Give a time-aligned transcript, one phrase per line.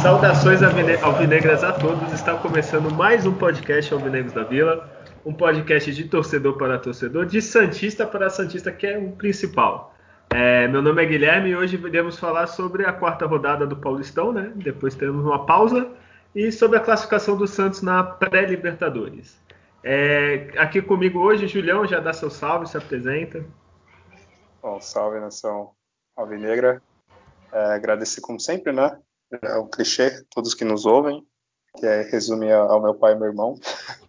[0.00, 0.62] Saudações
[1.02, 2.10] alvinegras a todos.
[2.14, 4.88] Está começando mais um podcast Alvinegros da Vila,
[5.26, 9.95] um podcast de torcedor para torcedor, de santista para santista, que é o principal.
[10.30, 14.32] É, meu nome é Guilherme e hoje iremos falar sobre a quarta rodada do Paulistão,
[14.32, 14.52] né?
[14.56, 15.90] Depois teremos uma pausa
[16.34, 19.40] e sobre a classificação do Santos na pré-Libertadores.
[19.82, 23.44] É, aqui comigo hoje, Julião, já dá seu salve, se apresenta.
[24.60, 25.70] Bom, salve nação
[26.16, 26.82] alvinegra.
[27.52, 28.98] É, agradecer como sempre, né?
[29.42, 31.24] é um clichê, todos que nos ouvem,
[31.76, 33.54] que é, resume ao meu pai e meu irmão.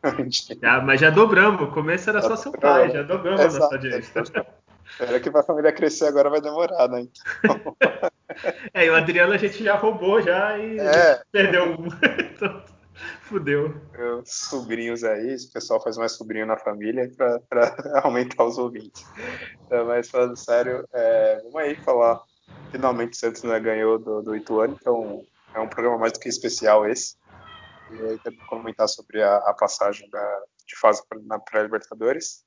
[0.64, 3.76] ah, mas já dobramos, o começo era só seu pai, já dobramos Exato, a nossa
[3.76, 4.48] audiência.
[5.00, 7.02] Espera que a família crescer agora vai demorar, né?
[7.02, 7.76] Então...
[8.74, 11.22] é, e o Adriano a gente já roubou já e é.
[11.32, 11.88] perdeu um.
[12.34, 12.64] então,
[13.22, 13.76] fudeu.
[13.92, 19.06] Meus sobrinhos aí, o pessoal faz mais sobrinho na família para aumentar os ouvintes.
[19.66, 22.24] Então, mas falando sério, é, vamos aí falar
[22.72, 26.30] Finalmente o Santos né, ganhou do, do Ituano, então é um programa mais do que
[26.30, 27.16] especial esse.
[27.92, 32.46] E aí também comentar sobre a, a passagem da, de fase na pré-Libertadores.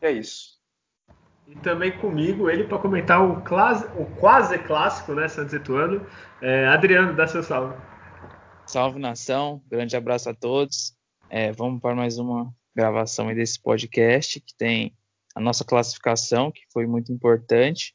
[0.00, 0.59] E é isso.
[1.50, 6.06] E também comigo, ele para comentar o, o quase clássico, né, Santos Ituano.
[6.40, 7.74] É, Adriano, dá seu salve.
[8.66, 10.96] Salve nação, grande abraço a todos.
[11.28, 14.96] É, vamos para mais uma gravação desse podcast que tem
[15.34, 17.94] a nossa classificação, que foi muito importante,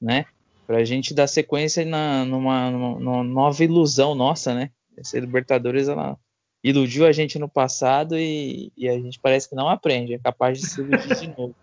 [0.00, 0.26] né?
[0.66, 4.70] para a gente dar sequência na, numa, numa, nova ilusão nossa, né?
[4.96, 6.18] Essa Libertadores ela
[6.64, 10.58] iludiu a gente no passado e, e, a gente parece que não aprende, é capaz
[10.58, 11.54] de se iludir de novo,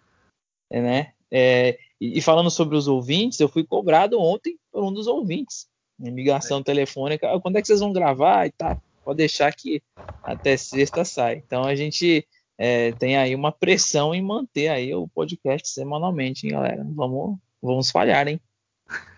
[0.72, 1.14] é, né?
[1.36, 5.68] É, e, e, falando sobre os ouvintes, eu fui cobrado ontem por um dos ouvintes,
[6.00, 6.64] em ligação é.
[6.64, 8.80] telefônica, ah, quando é que vocês vão gravar e tá?
[9.04, 9.82] Pode deixar que
[10.22, 11.42] até sexta sai.
[11.46, 12.26] Então a gente
[12.58, 16.86] é, tem aí uma pressão em manter aí o podcast semanalmente, hein, galera?
[16.96, 18.40] Vamos, vamos falhar, hein?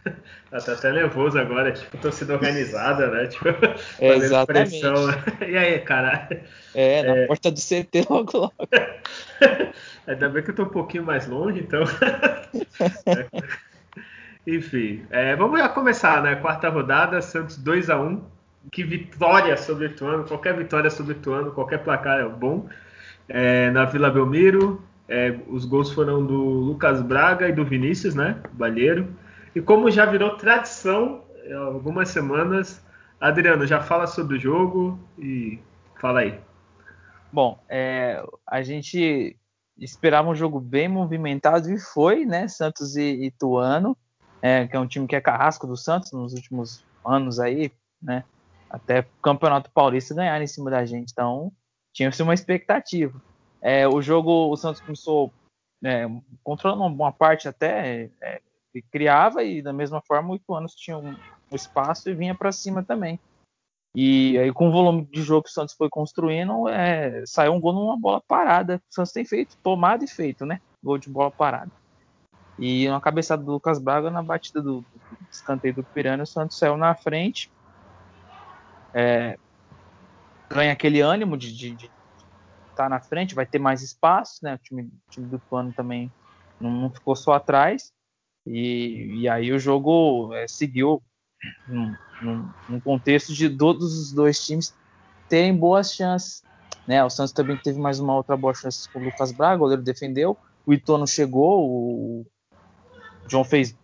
[0.50, 3.28] Tá até nervoso agora, tipo, torcida organizada, né?
[3.28, 3.50] Tipo,
[4.00, 4.80] é, exatamente.
[4.80, 4.96] Pressão.
[5.48, 6.30] E aí, cara?
[6.74, 7.28] É, na é...
[7.28, 8.54] porta do CT logo logo.
[10.08, 11.84] Ainda bem que eu tô um pouquinho mais longe, então.
[14.48, 16.36] Enfim, é, vamos já começar, né?
[16.36, 18.22] Quarta rodada, Santos 2 a 1
[18.72, 22.70] Que vitória sobre o Ituano, qualquer vitória sobre o Ituano, qualquer placar é bom.
[23.28, 28.38] É, na Vila Belmiro, é, os gols foram do Lucas Braga e do Vinícius, né?
[28.54, 29.08] Balheiro.
[29.56, 31.24] E como já virou tradição,
[31.68, 32.84] algumas semanas,
[33.20, 35.60] Adriano, já fala sobre o jogo e
[36.00, 36.40] fala aí.
[37.32, 39.38] Bom, é, a gente
[39.78, 42.48] esperava um jogo bem movimentado e foi, né?
[42.48, 43.98] Santos e Ituano,
[44.42, 48.24] é, que é um time que é carrasco do Santos nos últimos anos aí, né?
[48.70, 51.12] Até o Campeonato Paulista ganhar em cima da gente.
[51.12, 51.52] Então,
[51.94, 53.22] tinha-se uma expectativa.
[53.62, 55.32] É, o jogo, o Santos começou
[55.84, 56.06] é,
[56.44, 58.42] controlando uma parte até é,
[58.82, 61.16] criava e da mesma forma o Ituanos tinha um,
[61.52, 63.20] espaço e vinha para cima também.
[63.96, 67.60] E aí com o volume de jogo que o Santos foi construindo, é, saiu um
[67.62, 68.82] gol numa bola parada.
[68.90, 70.60] O Santos tem feito, tomado e feito, né?
[70.84, 71.72] Gol de bola parada.
[72.60, 74.86] E uma cabeçada do Lucas Braga na batida do, do
[75.32, 77.50] escanteio do Piranha, o Santos saiu na frente.
[78.94, 79.38] É,
[80.50, 81.90] ganha aquele ânimo de estar
[82.76, 84.56] tá na frente, vai ter mais espaço, né?
[84.56, 86.12] O time, time do Pano também
[86.60, 87.94] não, não ficou só atrás.
[88.46, 91.02] E, e aí o jogo é, seguiu
[91.68, 91.96] num,
[92.70, 94.74] num, contexto de todos os dois times
[95.28, 96.44] terem boas chances.
[96.88, 97.04] Né?
[97.04, 99.82] O Santos também teve mais uma outra boa chance com o Lucas Braga, o goleiro
[99.82, 102.26] defendeu, o Itono chegou, o
[103.28, 103.76] John fez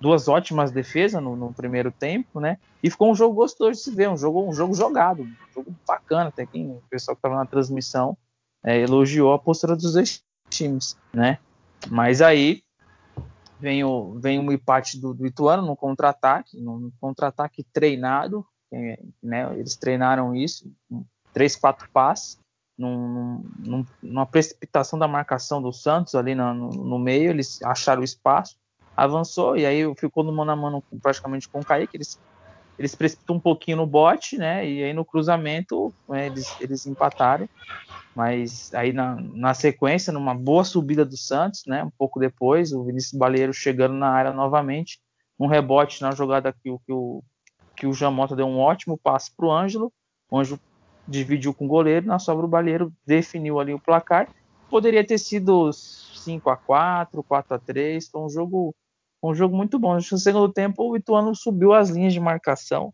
[0.00, 2.58] duas ótimas defesas no, no, primeiro tempo, né?
[2.82, 5.74] E ficou um jogo gostoso de se ver, um jogo, um jogo jogado, um jogo
[5.86, 6.28] bacana.
[6.28, 8.16] Até quem, o pessoal que estava na transmissão
[8.64, 11.38] é, elogiou a postura dos dois times, né?
[11.90, 12.62] Mas aí
[13.60, 19.58] vem o, vem o empate do, do Ituano no contra-ataque, no contra-ataque treinado, é, né,
[19.58, 20.70] eles treinaram isso,
[21.32, 22.38] três, quatro passes,
[22.76, 28.02] num, num, numa precipitação da marcação do Santos ali no, no, no, meio, eles acharam
[28.02, 28.56] o espaço,
[28.96, 32.18] avançou e aí ficou no mano a mano praticamente com o Kaique, eles,
[32.78, 37.48] eles precipitam um pouquinho no bote, né, e aí no cruzamento né, eles, eles empataram,
[38.14, 41.84] mas aí na, na, sequência, numa boa subida do Santos, né?
[41.84, 44.98] Um pouco depois, o Vinícius Baleiro chegando na área novamente,
[45.38, 47.22] um rebote na jogada que, que o
[47.78, 49.92] que o Jamota deu um ótimo passe para o Ângelo.
[50.28, 50.60] O Ângelo
[51.06, 54.28] dividiu com o goleiro, na sobra o Baleiro definiu ali o placar.
[54.68, 58.74] Poderia ter sido 5 a 4 4 a 3 foi um jogo
[59.22, 59.94] um jogo muito bom.
[59.94, 62.92] No segundo tempo, o Ituano subiu as linhas de marcação.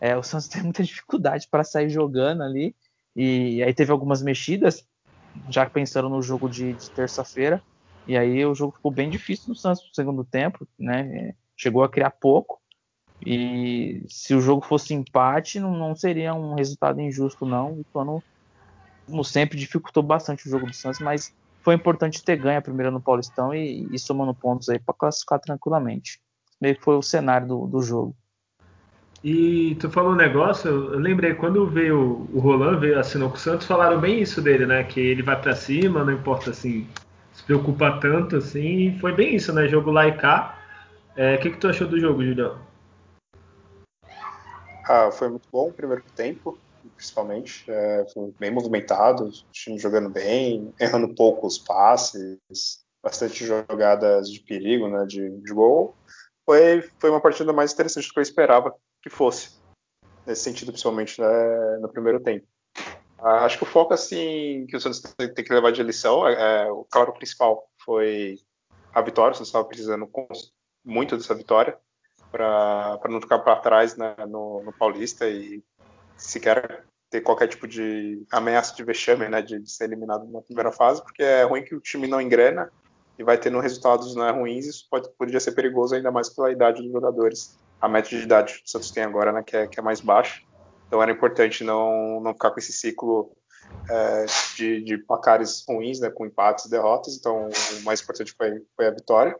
[0.00, 2.74] É, o Santos tem muita dificuldade para sair jogando ali.
[3.14, 4.86] E aí teve algumas mexidas,
[5.48, 7.62] já pensando no jogo de, de terça-feira.
[8.06, 11.34] E aí o jogo ficou bem difícil no Santos no segundo tempo, né?
[11.56, 12.60] Chegou a criar pouco.
[13.24, 17.72] E se o jogo fosse empate, não, não seria um resultado injusto, não.
[17.72, 18.22] O Ituano,
[19.06, 21.34] como sempre, dificultou bastante o jogo do Santos, mas
[21.66, 25.40] foi importante ter ganho a primeira no Paulistão e, e somando pontos aí para classificar
[25.40, 26.20] tranquilamente.
[26.60, 28.14] Meio que foi o cenário do, do jogo.
[29.24, 33.38] E tu falou um negócio, eu lembrei quando veio o Roland, veio assinou com o
[33.38, 34.84] Santos, falaram bem isso dele, né?
[34.84, 36.86] Que ele vai para cima, não importa assim,
[37.32, 39.66] se preocupa tanto assim, e foi bem isso, né?
[39.66, 40.56] Jogo lá e cá.
[41.16, 42.56] É, o é, que, que tu achou do jogo, Julião?
[44.88, 46.56] Ah, foi muito bom o primeiro tempo
[46.94, 47.64] principalmente.
[47.70, 52.38] É, foi bem movimentado, o time jogando bem, errando poucos passes,
[53.02, 55.94] bastante jogadas de perigo, né, de, de gol.
[56.44, 59.50] Foi, foi uma partida mais interessante do que eu esperava que fosse,
[60.26, 62.46] nesse sentido, principalmente né, no primeiro tempo.
[63.18, 66.66] Ah, acho que o foco assim que o Santos tem que levar de lição, é,
[66.66, 68.38] é, o claro principal foi
[68.92, 69.32] a vitória.
[69.32, 70.08] O Santos estava precisando
[70.84, 71.78] muito dessa vitória
[72.30, 75.62] para não ficar para trás né, no, no Paulista e
[76.16, 80.72] sequer ter qualquer tipo de ameaça de vexame, né, de, de, ser eliminado na primeira
[80.72, 82.70] fase, porque é ruim que o time não engrena
[83.18, 86.82] e vai tendo resultados né, ruins, isso pode, poderia ser perigoso ainda mais pela idade
[86.82, 87.58] dos jogadores.
[87.80, 90.00] A média de idade que o Santos tem agora, né, que é, que é mais
[90.00, 90.42] baixa,
[90.86, 93.30] então era importante não, não ficar com esse ciclo
[93.88, 94.26] é,
[94.56, 98.86] de, de placares ruins, né, com empates e derrotas, então o mais importante foi, foi
[98.86, 99.38] a vitória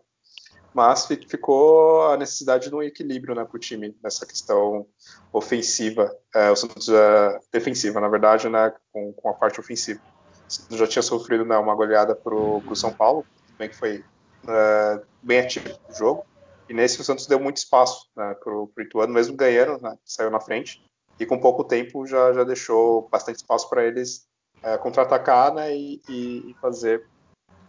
[0.77, 4.87] mas ficou a necessidade de um equilíbrio né, para o time nessa questão
[5.33, 10.03] ofensiva, é, o Santos é, defensiva, na verdade, né, com, com a parte ofensiva.
[10.47, 13.25] O Santos já tinha sofrido né, uma goleada para o São Paulo,
[13.59, 14.05] bem que foi
[14.47, 16.27] é, bem ativo o jogo,
[16.69, 20.31] e nesse o Santos deu muito espaço né, para o Ituano, mesmo ganhando, né, saiu
[20.31, 20.85] na frente,
[21.19, 24.29] e com pouco tempo já, já deixou bastante espaço para eles
[24.63, 27.07] é, contra-atacar né, e, e, fazer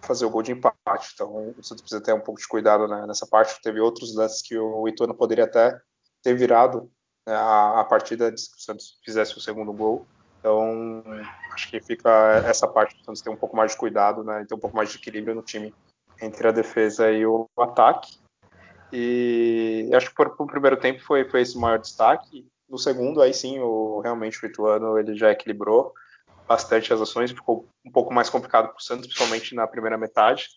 [0.08, 1.12] fazer o gol de empate.
[1.14, 3.62] Então o Santos precisa ter um pouco de cuidado né, nessa parte.
[3.62, 5.78] Teve outros lances que o Ituano poderia até
[6.24, 6.90] ter virado
[7.28, 10.08] né, a, a, partida se o Santos fizesse o segundo gol.
[10.40, 11.04] Então
[11.54, 12.10] acho que fica
[12.46, 14.90] essa parte do Santos ter um pouco mais de cuidado, né, ter um pouco mais
[14.90, 15.74] de equilíbrio no time
[16.22, 18.18] entre a defesa e o ataque.
[18.92, 22.48] E acho que para o primeiro tempo foi, foi esse o maior destaque.
[22.70, 25.94] No segundo, aí sim, o, realmente o Ituano ele já equilibrou
[26.48, 30.48] bastante as ações, ficou um pouco mais complicado para o Santos, principalmente na primeira metade.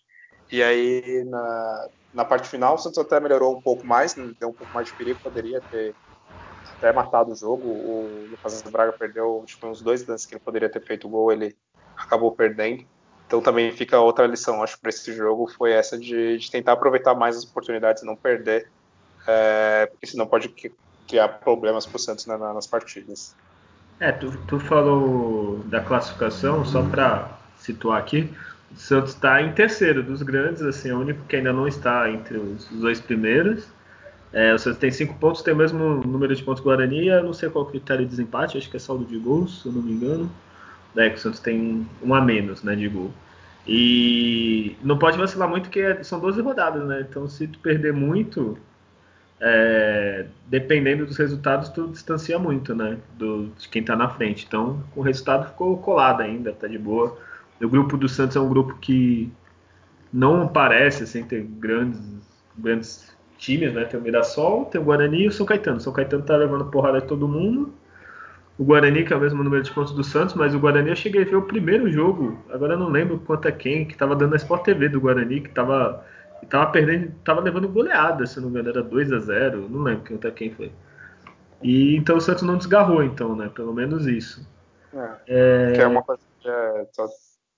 [0.51, 4.49] E aí, na, na parte final, o Santos até melhorou um pouco mais, né, deu
[4.49, 5.95] um pouco mais de perigo, poderia ter
[6.77, 7.67] até matado o jogo.
[7.67, 11.31] O Lucas Braga perdeu que uns dois lances que ele poderia ter feito o gol,
[11.31, 11.55] ele
[11.97, 12.85] acabou perdendo.
[13.27, 17.15] Então também fica outra lição, acho, para esse jogo, foi essa de, de, tentar aproveitar
[17.15, 18.69] mais as oportunidades, não perder,
[19.25, 20.53] é, porque senão pode
[21.07, 23.33] criar problemas para o Santos né, nas partidas.
[24.01, 28.27] É, tu, tu falou da classificação, só para situar aqui,
[28.71, 32.09] o Santos está em terceiro dos grandes, assim, é o único que ainda não está
[32.09, 33.67] entre os, os dois primeiros.
[34.33, 37.09] É, o Santos tem cinco pontos, tem o mesmo número de pontos que o Guarani,
[37.09, 39.71] eu não sei qual critério de desempate, acho que é saldo de gols, se eu
[39.71, 40.31] não me engano.
[40.97, 43.11] É, que o Santos tem um a menos, né, de gol.
[43.67, 47.05] E não pode vacilar muito, porque é, são 12 rodadas, né?
[47.07, 48.57] Então, se tu perder muito,
[49.43, 52.97] é, dependendo dos resultados, tu distancia muito, né?
[53.17, 54.45] Do, de quem tá na frente.
[54.47, 57.17] Então, o resultado ficou colado ainda, tá de boa.
[57.59, 59.31] O grupo do Santos é um grupo que
[60.13, 61.99] não parece assim, ter grandes,
[62.55, 63.85] grandes times, né?
[63.85, 65.77] Tem o Mirassol, tem o Guarani e o São Caetano.
[65.77, 67.73] O São Caetano tá levando porrada de todo mundo.
[68.59, 70.95] O Guarani, que é o mesmo número de pontos do Santos, mas o Guarani eu
[70.95, 74.15] cheguei a ver o primeiro jogo, agora eu não lembro quanto é quem, que tava
[74.15, 76.05] dando na Sport TV do Guarani, que tava
[76.41, 79.83] e tava perdendo, tava levando goleada, se não me engano, era 2 a 0 não
[79.83, 80.71] lembro quem, até quem foi.
[81.61, 83.49] E então o Santos não desgarrou, então, né?
[83.53, 84.47] Pelo menos isso.
[84.93, 85.71] É, é...
[85.73, 87.07] Que é uma coisa que é, só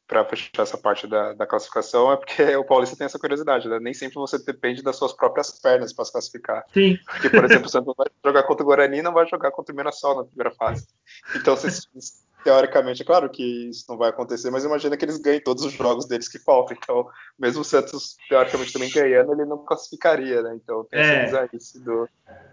[0.05, 3.79] para fechar essa parte da, da, classificação, é porque o Paulista tem essa curiosidade, né?
[3.79, 6.65] Nem sempre você depende das suas próprias pernas para se classificar.
[6.73, 6.99] Sim.
[7.05, 9.73] Porque, por exemplo, o Santos vai jogar contra o Guarani e não vai jogar contra
[9.73, 10.85] o Mirassol na primeira fase.
[11.35, 11.87] Então, se,
[12.43, 15.73] teoricamente, é claro que isso não vai acontecer, mas imagina que eles ganhem todos os
[15.73, 16.77] jogos deles que faltam.
[16.81, 17.07] Então,
[17.39, 20.57] mesmo o Santos, teoricamente, também ganhando, ele não classificaria, né?
[20.61, 21.23] Então, tem é.
[21.23, 22.07] essa bizarrice do,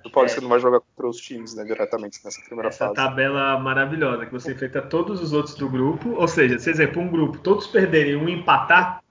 [0.04, 0.42] do Paulista é.
[0.42, 2.92] não vai jogar contra os times, né, diretamente nessa primeira essa fase.
[2.92, 7.02] Essa tabela maravilhosa, que você enfrenta todos os outros do grupo, ou seja, se exemplo,
[7.02, 9.02] um grupo, todos perderem um empatar,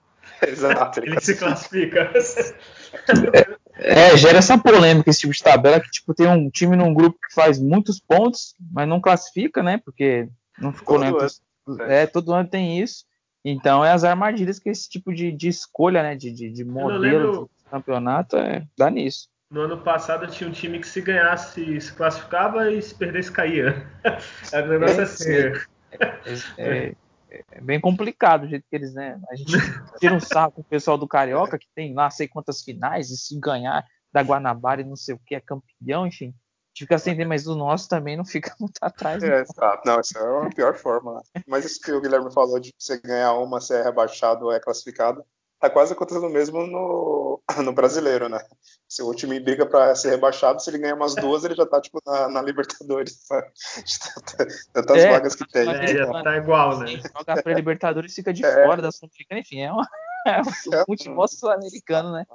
[0.48, 2.12] Exato, ele, ele se classifica.
[3.82, 7.18] É, gera essa polêmica esse tipo de tabela que tipo tem um time num grupo
[7.26, 9.80] que faz muitos pontos, mas não classifica, né?
[9.86, 10.28] Porque
[10.62, 11.84] não ficou todo ano.
[11.84, 13.06] É, todo ano tem isso.
[13.44, 17.50] Então é as armadilhas que esse tipo de, de escolha, né, de, de, de modelo
[17.58, 19.30] de campeonato é, dá nisso.
[19.52, 23.88] No ano passado tinha um time que se ganhasse se classificava e se perdesse caía.
[24.52, 25.32] Era um negócio é, assim.
[25.32, 26.24] É,
[26.58, 26.96] é,
[27.32, 29.20] é, bem complicado o jeito que eles, né?
[29.30, 29.54] A gente
[30.00, 33.18] tira um saco com o pessoal do Carioca, que tem lá sei quantas finais, e
[33.18, 36.34] se ganhar da Guanabara e não sei o que, é campeão, enfim
[36.80, 39.22] fica sem ter, mas o nosso também não fica muito atrás.
[39.24, 39.82] É, exato.
[39.86, 41.22] Não, isso é a pior forma.
[41.48, 45.24] Mas isso que o Guilherme falou de você ganhar uma, ser rebaixado ou é classificado,
[45.60, 48.40] tá quase acontecendo mesmo no, no brasileiro, né?
[48.88, 51.82] Se o time briga para ser rebaixado, se ele ganhar umas duas, ele já tá
[51.82, 53.20] tipo na, na Libertadores,
[54.74, 55.70] Tantas é, vagas que tem.
[55.70, 57.02] É, já tá igual, né?
[57.18, 58.66] Jogar pra Libertadores fica de é.
[58.66, 59.88] fora da Sul-Americana, enfim, é, uma,
[60.26, 60.86] é um é.
[60.86, 62.26] futebol sul-americano, né?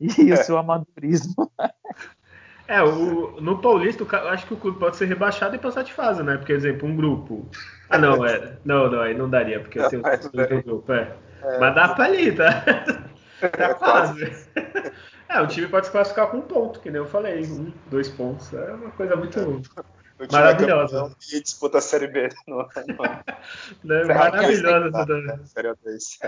[0.00, 1.50] E o seu amadorismo.
[2.66, 5.92] É, o, no Paulista, eu acho que o clube pode ser rebaixado e passar de
[5.92, 6.36] fase, né?
[6.36, 7.48] Porque, exemplo, um grupo.
[7.90, 8.56] Ah, não, é.
[8.64, 11.14] Não, não, aí não daria, porque eu tenho o grupo, é.
[11.42, 11.58] é.
[11.58, 12.64] Mas dá pra ali, tá?
[13.40, 14.32] tá quase.
[15.28, 18.08] É, o time pode se classificar com um ponto, que nem eu falei, um, dois
[18.08, 18.52] pontos.
[18.54, 20.26] É uma coisa muito é.
[20.32, 21.14] maravilhosa.
[21.32, 22.28] E disputa a Série B.
[22.46, 22.64] No, no...
[23.94, 24.90] É maravilhosa.
[24.90, 26.18] Tá, Série 2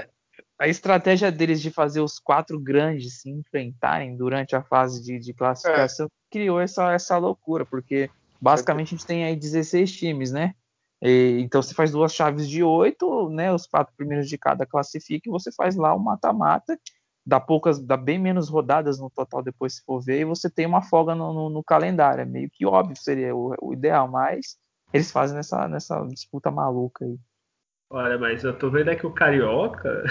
[0.58, 5.34] a estratégia deles de fazer os quatro grandes se enfrentarem durante a fase de, de
[5.34, 6.08] classificação é.
[6.30, 8.10] criou essa, essa loucura, porque
[8.40, 10.54] basicamente a gente tem aí 16 times, né?
[11.02, 13.52] E, então você faz duas chaves de oito, né?
[13.52, 16.78] Os quatro primeiros de cada classificam e você faz lá o mata-mata,
[17.24, 20.64] dá poucas, dá bem menos rodadas no total depois se for ver, e você tem
[20.64, 22.22] uma folga no, no, no calendário.
[22.22, 24.56] É meio que óbvio, seria o, o ideal, mas
[24.90, 27.18] eles fazem nessa, nessa disputa maluca aí.
[27.88, 30.04] Olha, mas eu tô vendo aqui o Carioca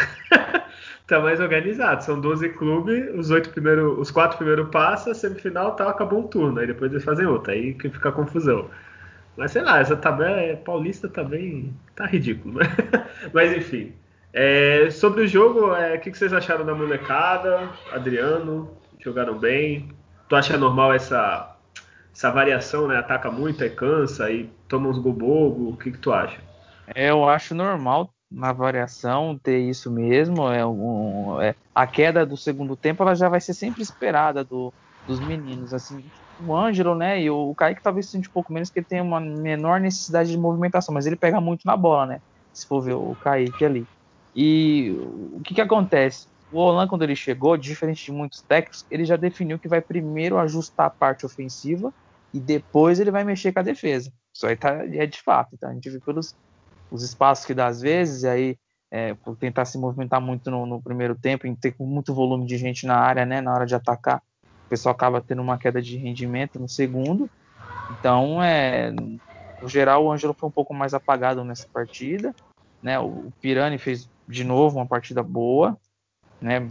[1.05, 2.03] tá mais organizado.
[2.03, 6.59] São 12 clubes, os oito primeiros, os quatro primeiros passam, semifinal tal, acabou um turno,
[6.59, 8.69] aí depois eles fazem outra, aí que fica a confusão.
[9.37, 12.65] Mas sei lá, essa tabela é, paulista também tá ridículo, né?
[13.33, 13.93] Mas enfim.
[14.33, 17.69] É, sobre o jogo, é, o é, que, que vocês acharam da molecada?
[17.91, 19.89] Adriano, jogaram bem?
[20.29, 21.55] Tu acha normal essa,
[22.13, 22.97] essa variação, né?
[22.97, 26.44] Ataca muito, aí cansa, aí toma uns gol o que, que tu acha?
[26.93, 30.47] É, eu acho normal na variação ter isso mesmo.
[30.51, 34.73] É, um, é, a queda do segundo tempo ela já vai ser sempre esperada do,
[35.07, 35.73] dos meninos.
[35.73, 36.03] Assim,
[36.45, 39.19] o Ângelo, né, e o, Kaique talvez sinta um pouco menos que ele tem uma
[39.19, 42.21] menor necessidade de movimentação, mas ele pega muito na bola, né?
[42.53, 43.85] Se for ver o Kaique ali.
[44.35, 44.93] E
[45.33, 46.27] o que, que acontece?
[46.51, 50.37] O Olan, quando ele chegou, diferente de muitos técnicos, ele já definiu que vai primeiro
[50.37, 51.93] ajustar a parte ofensiva
[52.33, 54.11] e depois ele vai mexer com a defesa.
[54.33, 55.69] Isso aí tá, é de fato, tá?
[55.69, 56.35] A gente viu pelos
[56.91, 58.57] os espaços que dá às vezes, e aí
[58.91, 62.57] é, por tentar se movimentar muito no, no, primeiro tempo, em ter muito volume de
[62.57, 64.21] gente na área, né, na hora de atacar,
[64.65, 67.29] o pessoal acaba tendo uma queda de rendimento no segundo.
[67.99, 72.33] Então, é, no geral, o Ângelo foi um pouco mais apagado nessa partida.
[72.81, 75.77] Né, o Pirani fez de novo uma partida boa,
[76.39, 76.69] né,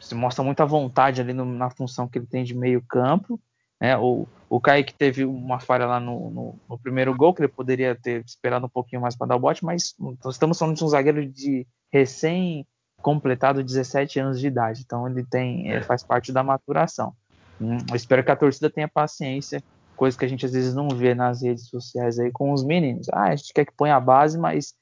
[0.00, 3.40] se mostra muita vontade ali no, na função que ele tem de meio campo.
[3.80, 7.48] Né, o, o Kaique teve uma falha lá no, no, no, primeiro gol, que ele
[7.48, 9.94] poderia ter esperado um pouquinho mais para dar o bote, mas
[10.28, 12.66] estamos falando de um zagueiro de recém
[13.02, 17.12] completado 17 anos de idade, então ele tem é, faz parte da maturação.
[17.60, 19.62] Hum, eu espero que a torcida tenha paciência,
[19.94, 23.08] coisa que a gente às vezes não vê nas redes sociais aí com os meninos.
[23.12, 24.74] Ah, a gente quer que ponha a base, mas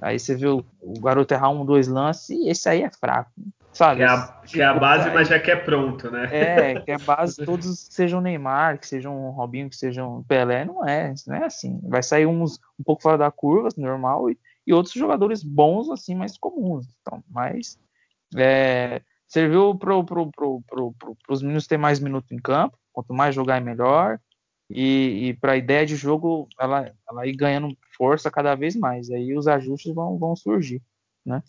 [0.00, 3.30] aí você viu o garoto errar um, dois lances e esse aí é fraco.
[3.74, 3.96] Sabe?
[3.96, 6.28] Que é a, que é a base, mas já quer pronto, né?
[6.30, 11.12] É, que a base todos sejam Neymar, que sejam Robinho, que sejam Pelé, não é,
[11.26, 11.80] não é assim.
[11.82, 16.14] Vai sair uns um pouco fora da curva, normal, e, e outros jogadores bons, assim,
[16.14, 16.86] mais comuns.
[17.02, 17.76] Então, mas
[18.36, 23.34] é, serviu para pro, pro, pro, os meninos ter mais minuto em campo, quanto mais
[23.34, 24.20] jogar é melhor,
[24.70, 29.10] e, e para a ideia de jogo ela, ela ir ganhando força cada vez mais.
[29.10, 30.80] Aí os ajustes vão, vão surgir,
[31.26, 31.42] né?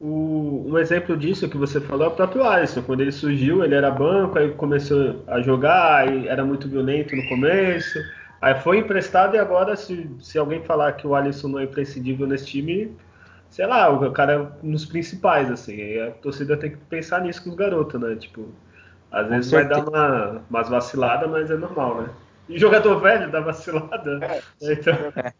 [0.00, 2.82] O, um exemplo disso que você falou é o próprio Alisson.
[2.82, 7.28] Quando ele surgiu, ele era banco, aí começou a jogar, aí era muito violento no
[7.28, 7.98] começo.
[8.40, 12.26] Aí foi emprestado e agora, se, se alguém falar que o Alisson não é imprescindível
[12.26, 12.96] nesse time,
[13.50, 15.74] sei lá, o cara é nos principais, assim.
[15.74, 18.14] Aí a torcida tem que pensar nisso com os garotos, né?
[18.16, 18.48] Tipo,
[19.10, 19.82] às com vezes certeza.
[19.82, 22.10] vai dar uma, umas vaciladas, mas é normal, né?
[22.48, 24.20] E jogador velho dá vacilada.
[24.22, 24.42] É.
[24.72, 24.94] Então...
[25.16, 25.32] É.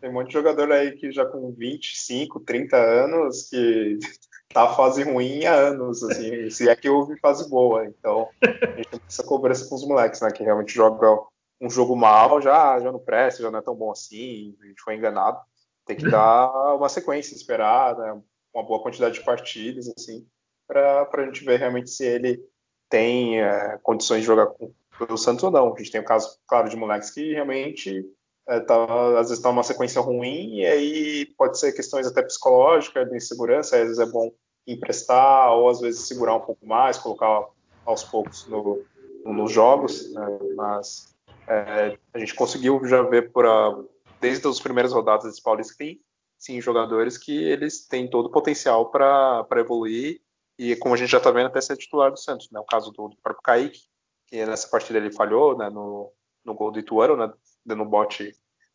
[0.00, 3.98] Tem um monte de jogador aí que já com 25, 30 anos que
[4.52, 7.86] tá fase ruim há anos, assim, se é que houve fase boa.
[7.86, 11.26] Então, a gente tem essa cobrança com os moleques, né, que realmente jogam
[11.60, 14.82] um jogo mal, já, já não presta, já não é tão bom assim, a gente
[14.82, 15.38] foi enganado.
[15.86, 18.20] Tem que dar uma sequência, esperar, né,
[18.52, 20.26] uma boa quantidade de partidas, assim,
[20.66, 22.42] para a gente ver realmente se ele
[22.88, 25.74] tem é, condições de jogar com, pelo Santos ou não.
[25.74, 28.04] A gente tem o caso, claro, de moleques que realmente
[28.48, 28.84] é, tá,
[29.18, 33.76] às vezes está uma sequência ruim, e aí pode ser questões até psicológicas, de insegurança,
[33.76, 34.30] às vezes é bom
[34.66, 37.46] emprestar, ou às vezes segurar um pouco mais, colocar
[37.84, 38.82] aos poucos no,
[39.24, 40.26] nos jogos, né?
[40.56, 41.14] mas
[41.46, 43.78] é, a gente conseguiu já ver por a,
[44.20, 46.00] desde as primeiras rodadas desse Paulista que tem
[46.38, 50.20] sim jogadores que eles têm todo o potencial para evoluir
[50.58, 52.58] e como a gente já está vendo até ser titular do Santos, né?
[52.58, 53.80] O caso do, do próprio Kaique,
[54.26, 55.68] que nessa partida ele falhou, né?
[55.68, 56.12] No,
[56.44, 57.30] no gol do Ituano, né?
[57.66, 58.34] Dando um bote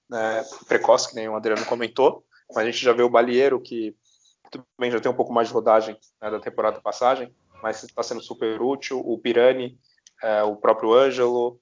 [0.10, 3.96] né, precoce, que nem o Adriano comentou, mas a gente já vê o Balieiro, que
[4.52, 7.34] também já tem um pouco mais de rodagem né, da temporada passagem,
[7.64, 9.80] mas está sendo super útil, o Pirani,
[10.22, 11.60] é, o próprio Ângelo,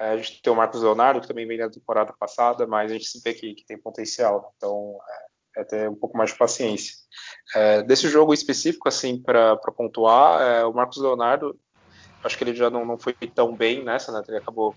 [0.00, 2.94] é, a gente tem o Marcos Leonardo, que também vem da temporada passada, mas a
[2.94, 4.98] gente se vê que, que tem potencial, então
[5.56, 6.96] é, é, ter um pouco mais de paciência.
[7.54, 11.58] É, desse jogo específico, assim, para pontuar, é, o Marcos Leonardo,
[12.24, 14.74] acho que ele já não, não foi tão bem nessa, né, ele acabou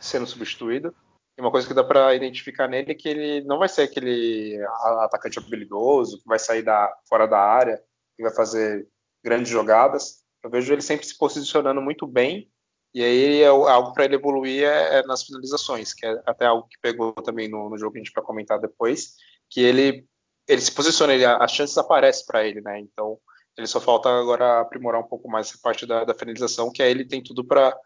[0.00, 0.94] sendo substituído,
[1.36, 4.58] e uma coisa que dá para identificar nele é que ele não vai ser aquele
[5.00, 7.82] atacante habilidoso, que vai sair da, fora da área,
[8.16, 8.86] que vai fazer
[9.24, 10.22] grandes jogadas.
[10.42, 12.50] Eu vejo ele sempre se posicionando muito bem,
[12.94, 16.68] e aí é algo para ele evoluir é, é, nas finalizações, que é até algo
[16.68, 19.14] que pegou também no, no jogo que a gente vai comentar depois,
[19.48, 20.06] que ele
[20.48, 22.80] ele se posiciona, ele, as chances aparecem para ele, né?
[22.80, 23.18] Então
[23.56, 26.90] ele só falta agora aprimorar um pouco mais essa parte da, da finalização, que aí
[26.90, 27.78] ele tem tudo para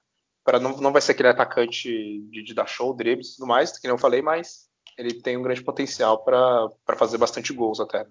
[0.46, 1.90] para não, não vai ser aquele atacante
[2.30, 5.42] de, de dar show, dribles e tudo mais, que eu falei, mas ele tem um
[5.42, 8.06] grande potencial para fazer bastante gols até.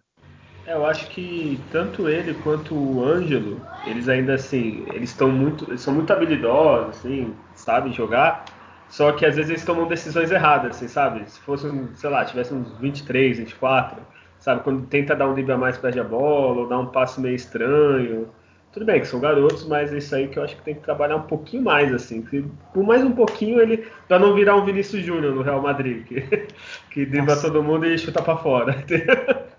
[0.68, 5.64] É, eu acho que tanto ele quanto o Ângelo, eles ainda assim, eles estão muito,
[5.70, 8.44] eles são muito habilidosos, assim, sabem jogar,
[8.90, 11.30] só que às vezes eles tomam decisões erradas, assim, sabe?
[11.30, 14.02] Se fosse, sei lá, tivesse uns 23, 24,
[14.40, 14.62] sabe?
[14.64, 17.36] Quando tenta dar um drible a mais, perde a bola, ou dá um passe meio
[17.36, 18.28] estranho,
[18.76, 20.82] tudo bem que são garotos, mas é isso aí que eu acho que tem que
[20.82, 22.22] trabalhar um pouquinho mais, assim.
[22.74, 23.88] por mais um pouquinho ele.
[24.06, 26.20] pra não virar um Vinícius Júnior no Real Madrid, que,
[26.92, 28.84] que dribla todo mundo e chuta para fora.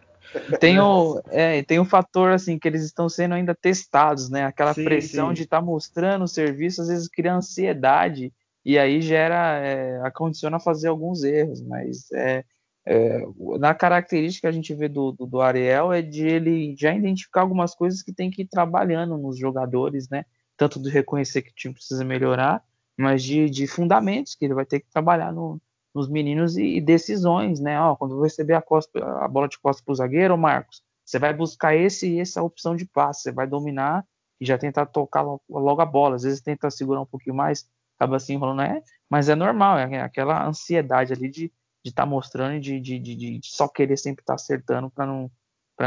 [0.60, 4.44] Tem o, é, tem o fator assim que eles estão sendo ainda testados, né?
[4.44, 5.34] Aquela sim, pressão sim.
[5.34, 8.30] de estar tá mostrando o serviço, às vezes cria ansiedade
[8.62, 12.44] e aí gera, é, acondiciona a fazer alguns erros, mas é,
[12.86, 13.20] é,
[13.58, 17.40] na característica que a gente vê do, do, do, Ariel é de ele já identificar
[17.40, 20.24] algumas coisas que tem que ir trabalhando nos jogadores, né?
[20.56, 22.62] Tanto de reconhecer que o time precisa melhorar,
[22.96, 25.60] mas de, de fundamentos que ele vai ter que trabalhar no,
[25.92, 27.80] nos meninos e, e, decisões, né?
[27.80, 31.34] Ó, quando receber a, costa, a bola de costa para o zagueiro, Marcos, você vai
[31.34, 34.06] buscar esse essa opção de passe, você vai dominar
[34.40, 36.14] e já tentar tocar logo, a bola.
[36.14, 40.00] Às vezes tenta segurar um pouquinho mais, acaba assim enrolando, é, mas é normal, é
[40.00, 41.52] aquela ansiedade ali de
[41.86, 44.90] de estar tá mostrando e de, de, de, de, só querer sempre estar tá acertando
[44.90, 45.30] para não,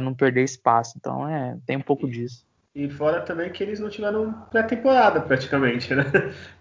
[0.01, 0.95] não perder espaço.
[0.97, 2.47] Então, é, tem um pouco disso.
[2.73, 6.05] E fora também que eles não tiveram pré-temporada praticamente, né?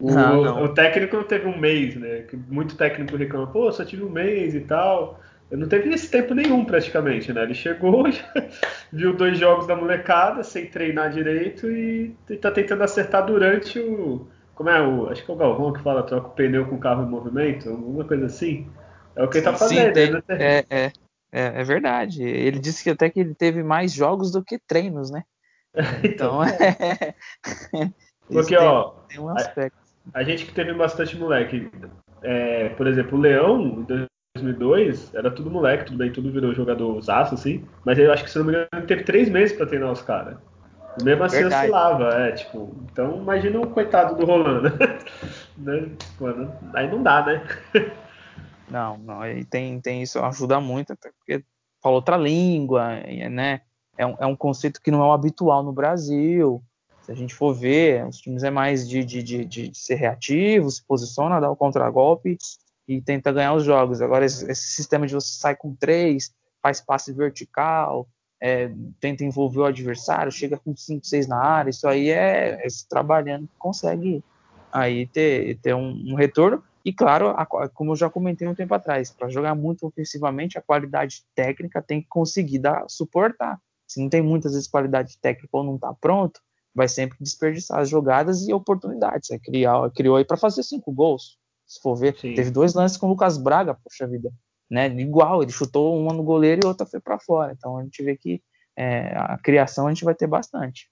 [0.01, 0.65] O, não, não.
[0.65, 2.25] o, técnico não teve um mês, né?
[2.49, 5.21] Muito técnico reclama, pô, só tive um mês e tal.
[5.51, 7.43] Eu não teve esse tempo nenhum praticamente, né?
[7.43, 8.05] Ele chegou,
[8.93, 14.27] viu dois jogos da molecada sem treinar direito e tá tentando acertar durante o.
[14.55, 15.09] Como é o.
[15.09, 17.69] Acho que é o Galvão que fala, troca o pneu com o carro em movimento,
[17.69, 18.67] alguma coisa assim.
[19.19, 19.95] É o que ele tá fazendo.
[19.95, 20.23] Sim, né?
[20.29, 20.93] é, é,
[21.33, 22.23] é, é, verdade.
[22.23, 25.25] Ele disse que até que ele teve mais jogos do que treinos, né?
[26.05, 27.15] Então, é.
[28.31, 29.77] Porque, tem, ó, tem um aspecto.
[30.15, 31.69] A, a, gente que teve bastante moleque.
[32.23, 37.01] É, por exemplo, o Leão, em 2002, era tudo moleque, tudo bem, tudo virou jogador
[37.01, 37.65] zaço, assim.
[37.85, 40.37] Mas eu acho que, se não me engano, teve três meses pra treinar os caras.
[41.03, 41.63] Mesmo assim Verdade.
[41.63, 42.75] oscilava, é, tipo.
[42.91, 44.73] Então imagina o coitado do Rolando.
[45.59, 45.89] né?
[46.21, 47.43] Mano, aí não dá, né?
[48.71, 51.45] Não, não, aí tem, tem isso, ajuda muito, até porque
[51.83, 53.01] fala outra língua,
[53.31, 53.63] né?
[53.97, 56.63] É um, é um conceito que não é o habitual no Brasil.
[57.03, 60.71] Se a gente for ver, os times é mais de, de, de, de ser reativo,
[60.71, 62.37] se posiciona, dá o contragolpe
[62.87, 64.01] e tenta ganhar os jogos.
[64.01, 68.07] Agora, esse, esse sistema de você sai com três, faz passe vertical,
[68.41, 72.69] é, tenta envolver o adversário, chega com cinco, seis na área, isso aí é, é
[72.89, 74.23] trabalhando consegue
[74.73, 76.63] aí ter, ter um, um retorno.
[76.89, 80.63] E claro, a, como eu já comentei um tempo atrás, para jogar muito ofensivamente, a
[80.63, 83.61] qualidade técnica tem que conseguir dar, suportar.
[83.87, 86.41] Se não tem muitas vezes qualidade técnica ou não está pronto,
[86.75, 89.31] vai sempre desperdiçar as jogadas e oportunidades.
[89.31, 91.37] É, criar, criou aí para fazer cinco gols.
[91.67, 92.33] Se for ver, Sim.
[92.33, 94.33] teve dois lances com o Lucas Braga, poxa vida.
[94.71, 94.87] Né?
[94.87, 97.53] Igual, ele chutou uma no goleiro e outra foi para fora.
[97.53, 98.43] Então a gente vê que
[98.75, 100.89] é, a criação a gente vai ter bastante.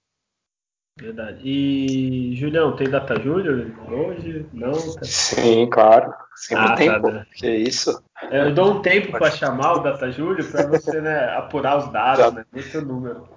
[0.97, 1.39] Verdade.
[1.43, 4.45] E, Julião, tem data Júlio hoje?
[4.51, 4.71] Não?
[4.71, 5.03] Tá...
[5.03, 6.13] Sim, claro.
[6.35, 8.03] Sempre ah, tem, tá, Que isso?
[8.31, 11.91] É, eu dou um tempo para chamar o data Júlio para você né, apurar os
[11.91, 12.31] dados, Já.
[12.31, 12.45] né?
[12.51, 13.29] Muito número.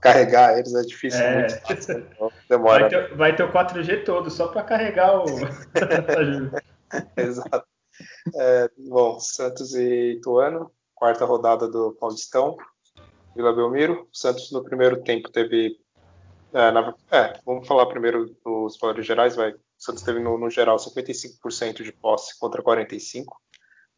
[0.00, 1.48] Carregar eles é difícil, é.
[1.48, 2.80] fácil, então demora.
[2.80, 5.26] Vai ter, vai ter o 4G todo, só para carregar o
[5.72, 6.50] data Júlio.
[7.16, 7.64] Exato.
[8.34, 12.56] É, bom, Santos e Ituano, quarta rodada do Paulistão,
[13.34, 14.08] Vila Belmiro.
[14.12, 15.76] Santos no primeiro tempo teve.
[16.54, 19.54] É, na, é, vamos falar primeiro dos valores gerais, vai.
[19.78, 23.24] Santos teve no, no geral 55% de posse contra 45%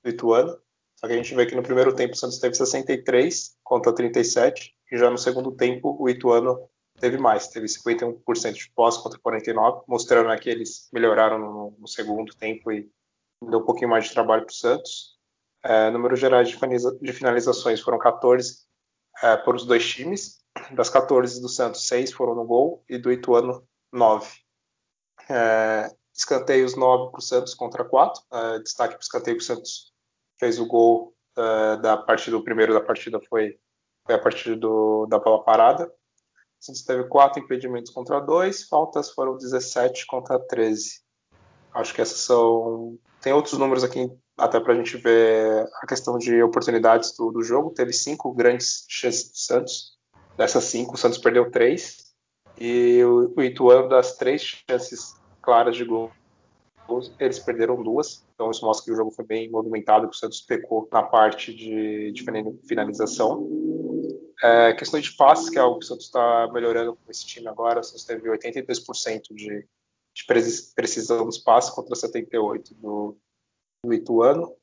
[0.03, 0.59] do Ituano.
[0.97, 4.75] Só que a gente vê que no primeiro tempo o Santos teve 63 contra 37
[4.91, 9.83] e já no segundo tempo o Ituano teve mais, teve 51% de posse contra 49,
[9.89, 12.89] mostrando né, que eles melhoraram no, no, segundo tempo e
[13.43, 15.19] deu um pouquinho mais de trabalho para o Santos.
[15.63, 16.57] É, números gerais de,
[17.01, 18.59] de, finalizações foram 14
[19.23, 20.44] é, por os dois times.
[20.73, 24.31] Das 14 do Santos, 6 foram no gol e do Ituano, 9.
[25.29, 28.23] É, escanteios 9 para o Santos contra 4.
[28.33, 29.93] É, destaque para o escanteio que o Santos
[30.39, 33.59] fez o gol é, da partida, o primeiro da partida foi,
[34.07, 35.87] foi a partir do, da bola parada.
[35.87, 41.03] O Santos teve 4 impedimentos contra 2, faltas foram 17 contra 13.
[41.75, 42.97] Acho que essas são.
[43.21, 47.43] Tem outros números aqui até para a gente ver a questão de oportunidades do, do
[47.43, 47.71] jogo.
[47.71, 49.99] Teve cinco grandes chances do Santos.
[50.37, 52.13] Dessas cinco, o Santos perdeu três.
[52.59, 56.11] E o, Ituano, das três chances claras de gol,
[57.19, 58.25] eles perderam duas.
[58.35, 61.55] Então isso mostra que o jogo foi bem movimentado, que o Santos pecou na parte
[61.55, 62.25] de, de
[62.67, 63.49] finalização.
[64.43, 67.49] É, questão de passes, que é algo que o Santos está melhorando com esse time
[67.49, 67.81] agora.
[67.81, 69.67] O Santos teve 82% de,
[70.15, 70.25] de
[70.75, 73.17] precisão dos passes contra 78% do,
[73.85, 74.55] do Ituano.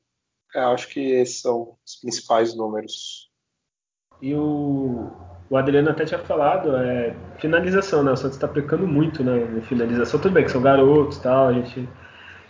[0.54, 3.30] É, acho que esses são os principais números.
[4.20, 5.10] E o,
[5.50, 8.12] o Adriano até tinha falado, é finalização, né?
[8.12, 10.18] O Santos está pecando muito né, em finalização.
[10.18, 11.88] Tudo bem que são garotos tal, a gente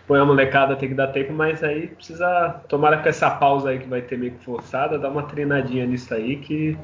[0.07, 3.79] põe a molecada, tem que dar tempo, mas aí precisa, tomara que essa pausa aí
[3.79, 6.77] que vai ter meio que forçada, dar uma treinadinha nisso aí, que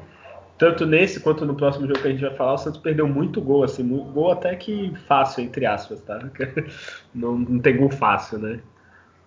[0.56, 3.40] tanto nesse quanto no próximo jogo que a gente vai falar, o Santos perdeu muito
[3.40, 6.18] gol, assim, gol até que fácil, entre aspas, tá?
[7.14, 8.60] Não, não tem gol fácil, né?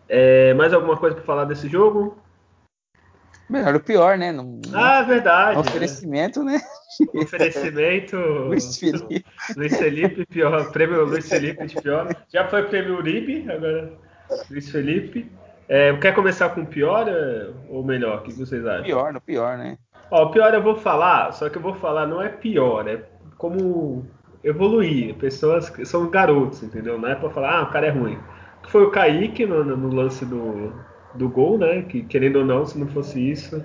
[0.09, 2.20] É, mais alguma coisa para falar desse jogo?
[3.51, 4.31] Melhor o pior, né?
[4.31, 5.59] Não, ah, é verdade.
[5.59, 6.53] Oferecimento, né?
[6.53, 6.61] né?
[7.21, 8.15] Oferecimento.
[8.17, 9.25] Luiz Felipe.
[9.57, 10.71] Luiz Felipe, pior.
[10.71, 12.15] Prêmio Luiz Felipe de pior.
[12.31, 13.91] Já foi prêmio Uribe, agora
[14.49, 15.29] Luiz Felipe.
[15.67, 18.19] É, quer começar com o pior é, ou melhor?
[18.19, 18.83] O que vocês acham?
[18.83, 19.77] Pior, no pior, né?
[20.09, 23.03] Ó, o pior eu vou falar, só que eu vou falar não é pior, é
[23.37, 24.05] como
[24.43, 25.15] evoluir.
[25.15, 26.97] Pessoas são garotos, entendeu?
[26.97, 28.17] Não é pra falar, ah, o cara é ruim
[28.63, 30.73] que foi o Kaique no, no lance do,
[31.15, 31.81] do gol, né?
[31.83, 33.63] Que querendo ou não, se não fosse isso,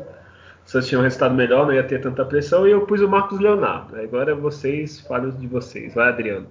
[0.65, 2.67] se Santos tinha um resultado melhor, não ia ter tanta pressão.
[2.67, 3.97] E eu pus o Marcos Leonardo.
[3.97, 5.95] Agora vocês falam de vocês.
[5.95, 6.49] Vai, Adriano.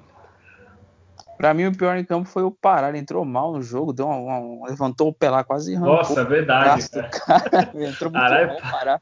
[1.38, 2.88] Pra mim, o pior em campo foi o Pará.
[2.88, 5.96] Ele entrou mal no jogo, deu uma, uma, levantou o pé lá, quase arrancou.
[5.98, 6.90] Nossa, é verdade.
[6.90, 7.10] Cara.
[7.10, 7.72] cara.
[7.76, 8.48] entrou muito Caralho.
[8.48, 9.02] mal, Pará.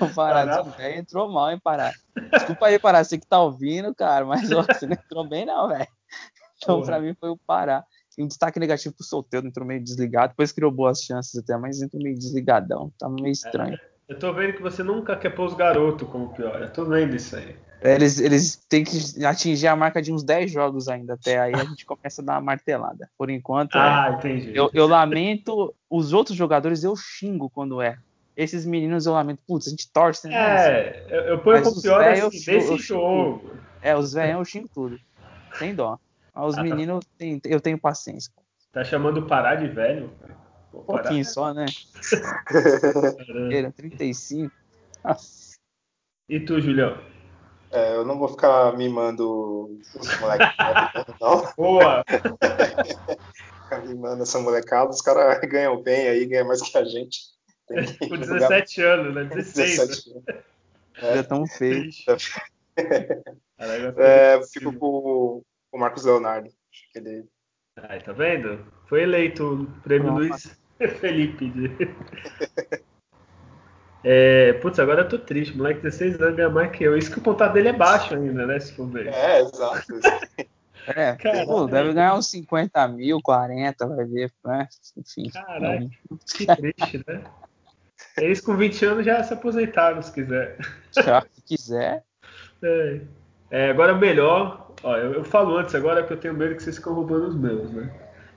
[0.00, 0.64] O Pará
[0.96, 1.92] entrou mal, hein, Pará.
[2.32, 5.68] Desculpa aí, Pará, você que tá ouvindo, cara, mas ó, você não entrou bem, não,
[5.68, 5.86] velho.
[6.56, 6.86] Então, Porra.
[6.86, 7.84] pra mim, foi o Pará
[8.18, 12.02] um destaque negativo pro solteiro, entrou meio desligado, depois criou boas chances até, mas entrou
[12.02, 13.74] meio desligadão, tá meio estranho.
[13.74, 16.84] É, eu tô vendo que você nunca quer pôr os garotos como pior, eu tô
[16.84, 17.56] vendo isso aí.
[17.84, 21.52] É, eles, eles têm que atingir a marca de uns 10 jogos ainda, até aí
[21.52, 23.10] a gente começa a dar uma martelada.
[23.18, 24.52] Por enquanto, ah, é, entendi.
[24.54, 27.98] Eu, eu lamento, os outros jogadores eu xingo quando é.
[28.34, 30.34] Esses meninos eu lamento, putz, a gente torce, né?
[30.34, 33.50] É, eu, eu ponho como pior assim, desse jogo.
[33.82, 34.98] É, os velhos eu xingo tudo,
[35.58, 35.98] sem dó.
[36.34, 36.62] Os ah, tá.
[36.62, 37.24] meninos, tá.
[37.44, 38.32] eu tenho paciência.
[38.72, 40.10] Tá chamando parar de velho?
[40.72, 41.66] um pouquinho só, né?
[43.52, 44.52] Era 35.
[45.04, 45.54] Nossa.
[46.28, 46.98] E tu, Julião?
[47.70, 50.56] É, eu não vou ficar mimando os moleques,
[51.20, 51.52] não.
[51.56, 52.04] Boa!
[53.64, 57.34] ficar mimando essa molecada, os caras ganham bem aí, ganham mais que a gente.
[58.08, 59.24] Com 17 anos, né?
[59.24, 59.76] 16.
[59.76, 60.44] 17 anos.
[60.96, 61.88] É, é tão feio.
[63.56, 65.40] É, fico com
[65.74, 66.48] o Marcos Leonardo.
[66.48, 67.26] Acho que ele.
[67.76, 68.64] Ai, tá vendo?
[68.86, 70.56] Foi eleito o prêmio Luiz
[71.00, 71.50] Felipe.
[71.50, 71.70] De...
[74.04, 75.56] é, putz, agora eu tô triste.
[75.56, 76.96] Moleque 16 anos ganha mais que eu.
[76.96, 78.60] Isso que o contato dele é baixo ainda, né?
[78.60, 79.08] Se for ver.
[79.08, 79.86] É, exato.
[80.86, 84.68] É, pô, deve ganhar uns 50 mil, 40, vai ver, né?
[84.94, 85.30] Enfim.
[85.30, 85.88] Caralho,
[86.26, 87.24] que triste, né?
[88.18, 90.58] Eles com 20 anos já se aposentaram, se quiser.
[90.94, 92.04] Já, se quiser.
[92.62, 93.00] É.
[93.50, 96.76] É, agora melhor, Ó, eu, eu, falo antes agora que eu tenho medo que vocês
[96.76, 97.88] ficam roubando os meus, né?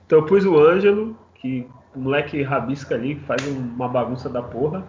[0.06, 4.82] Então eu pus o Ângelo, que o moleque rabisca ali, faz uma bagunça da porra.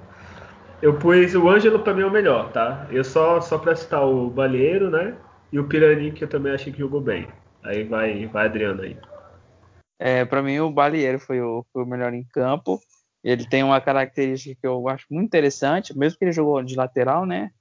[0.82, 2.88] Eu pus o Ângelo pra mim é o melhor, tá?
[2.90, 5.14] Eu só, só pra citar o Balheiro, né?
[5.52, 7.28] E o Pirani, que eu também achei que jogou bem.
[7.62, 8.96] Aí vai, vai Adriano aí.
[10.00, 12.80] É, pra mim o Balheiro foi o, foi o melhor em campo.
[13.22, 17.26] Ele tem uma característica que eu acho muito interessante, mesmo que ele jogou de lateral,
[17.26, 17.52] né?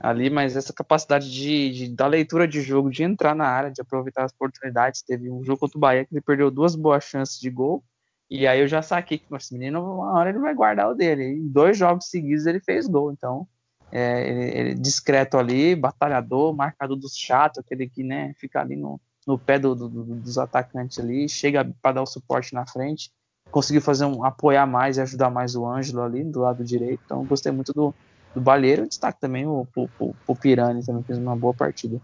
[0.00, 3.82] Ali, mas essa capacidade de, de, da leitura de jogo, de entrar na área, de
[3.82, 5.02] aproveitar as oportunidades.
[5.02, 7.84] Teve um jogo contra o Bahia que ele perdeu duas boas chances de gol
[8.30, 11.24] E aí eu já saquei que esse menino, uma hora ele vai guardar o dele.
[11.24, 13.12] Em dois jogos seguidos ele fez gol.
[13.12, 13.46] Então,
[13.92, 18.98] é, ele, ele, discreto ali, batalhador, marcador dos chatos, aquele que né, fica ali no,
[19.26, 23.10] no pé do, do, dos atacantes ali, chega para dar o suporte na frente.
[23.50, 27.02] Conseguiu fazer um apoiar mais e ajudar mais o Ângelo ali do lado direito.
[27.04, 27.94] Então, gostei muito do,
[28.34, 28.86] do Balheiro.
[28.86, 32.00] Destaque também o, o, o, o Pirani, também fez uma boa partida.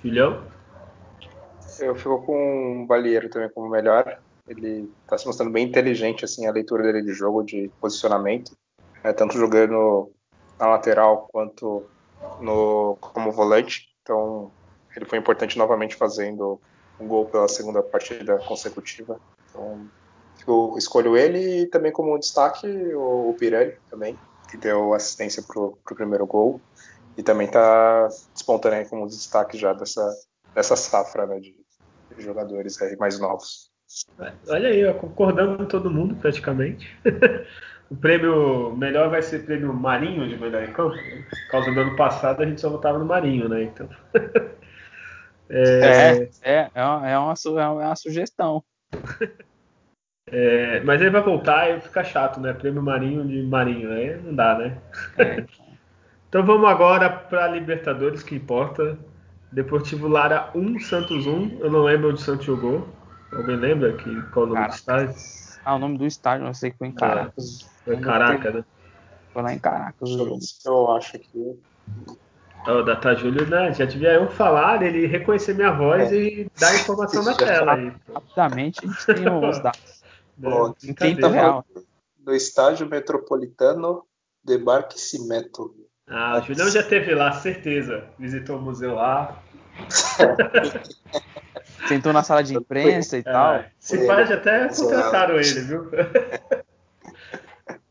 [0.00, 0.44] Filhão?
[1.78, 4.18] Eu fico com o Balheiro também como melhor.
[4.48, 8.52] Ele está se mostrando bem inteligente, assim, a leitura dele de jogo, de posicionamento.
[9.02, 10.10] É, tanto jogando
[10.58, 11.84] na lateral quanto
[12.40, 13.88] no, como volante.
[14.02, 14.50] Então,
[14.94, 16.60] ele foi importante novamente fazendo
[16.98, 19.20] um gol pela segunda partida consecutiva.
[19.50, 19.86] Então,
[20.46, 24.16] eu escolho ele e também como destaque o, o Pirani também,
[24.48, 26.60] que deu assistência para o primeiro gol.
[27.16, 30.06] E também está despontando aí como destaque já dessa,
[30.54, 31.56] dessa safra né, de,
[32.16, 33.70] de jogadores aí mais novos.
[34.48, 36.94] Olha aí, concordamos com todo mundo praticamente.
[37.90, 40.94] o prêmio melhor vai ser prêmio Marinho de melhor em campo.
[40.94, 43.62] Por causa do ano passado a gente só votava no Marinho, né?
[43.62, 43.88] Então.
[45.48, 48.62] é, é, é, é, uma, é, uma, é uma sugestão.
[50.28, 52.52] É, mas ele vai voltar e fica chato, né?
[52.52, 54.78] Prêmio Marinho de Marinho, aí não dá, né?
[55.18, 55.44] É.
[56.28, 58.98] então vamos agora para Libertadores, que importa.
[59.52, 61.58] Deportivo Lara 1, Santos 1.
[61.60, 62.88] Eu não lembro onde o Santos jogou.
[63.32, 64.74] Alguém lembra que, qual o nome Caracas.
[64.74, 65.14] do estádio?
[65.64, 66.94] Ah, o nome do estádio, não sei que foi em é.
[66.94, 67.70] Caracas.
[67.84, 68.64] Foi Caracas, né?
[69.32, 70.10] Foi lá em Caracas.
[70.64, 71.58] Eu acho que.
[72.66, 73.72] O Data Júlio, né?
[73.72, 76.16] Já devia eu falar, ele reconhecer minha voz é.
[76.16, 77.92] e dar informação na tela aí.
[78.12, 80.02] Rapidamente a gente tem os dados.
[80.36, 81.64] Bom, em tempo real.
[82.24, 84.04] No estádio metropolitano
[84.44, 85.74] de Barquisimeto.
[86.08, 88.04] Ah, o Julião já teve lá, certeza.
[88.18, 89.42] Visitou o museu lá.
[91.88, 93.64] Sentou na sala de imprensa e é, tal.
[93.78, 95.90] Se pode até contrataram ele, viu?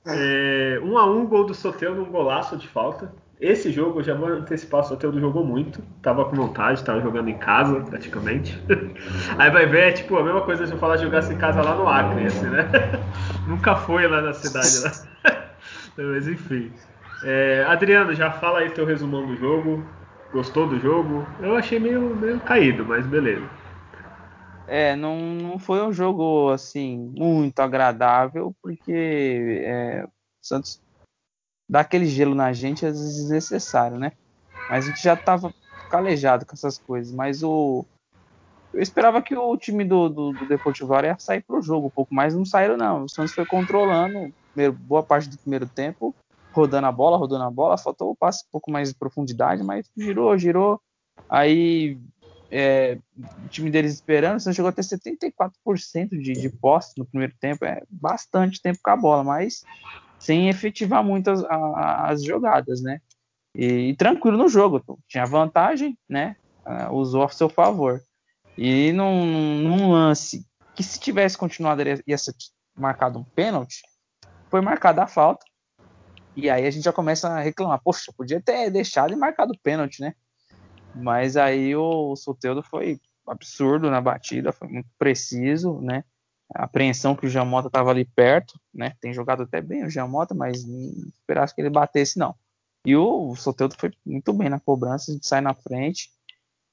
[0.07, 3.11] É, um a um, gol do Sotel num golaço de falta.
[3.39, 5.81] Esse jogo, eu já vou antecipar, o Soteldo jogou muito.
[6.01, 8.57] Tava com vontade, tava jogando em casa, praticamente.
[9.37, 11.75] Aí vai ver, é tipo a mesma coisa se eu falar jogasse em casa lá
[11.75, 12.69] no Acre, assim, né?
[13.45, 14.91] Nunca foi lá na cidade, né?
[15.97, 16.71] Mas enfim.
[17.23, 19.83] É, Adriano, já fala aí teu resumão do jogo.
[20.31, 21.25] Gostou do jogo?
[21.39, 23.47] Eu achei meio, meio caído, mas beleza.
[24.67, 30.05] É, não, não foi um jogo assim muito agradável, porque é,
[30.41, 30.81] Santos
[31.69, 34.11] dá aquele gelo na gente às vezes desnecessário, né?
[34.69, 35.53] Mas a gente já estava
[35.89, 37.13] calejado com essas coisas.
[37.13, 37.85] Mas o
[38.75, 42.13] eu esperava que o time do, do, do Deportivo ia sair pro jogo um pouco,
[42.13, 43.05] mas não saíram não.
[43.05, 44.33] O Santos foi controlando
[44.81, 46.13] boa parte do primeiro tempo,
[46.51, 49.89] rodando a bola, rodando a bola, faltou o passe um pouco mais de profundidade, mas
[49.97, 50.81] girou, girou.
[51.29, 51.97] Aí
[52.51, 57.33] é, o time deles esperando, você chegou a ter 74% de, de posse no primeiro
[57.39, 59.63] tempo, é bastante tempo com a bola, mas
[60.25, 62.99] sem efetivar muito as, as jogadas, né?
[63.53, 66.35] E, e, tranquilo no jogo, tinha vantagem, né?
[66.65, 68.01] Uh, usou a seu favor.
[68.57, 70.43] E num, num, lance
[70.75, 72.33] que se tivesse continuado ia ser
[72.75, 73.83] marcado um pênalti,
[74.49, 75.45] foi marcada a falta.
[76.35, 79.59] E aí a gente já começa a reclamar, poxa, podia ter deixado e marcado o
[79.59, 80.15] pênalti, né?
[80.95, 86.03] Mas aí o Soteldo foi absurdo na batida, foi muito preciso, né?
[86.53, 88.93] A apreensão que o Jamota estava ali perto, né?
[89.01, 92.35] Tem jogado até bem o Jamota, mas não esperasse que ele batesse, não.
[92.85, 96.09] E o Soteldo foi muito bem na cobrança, sai na frente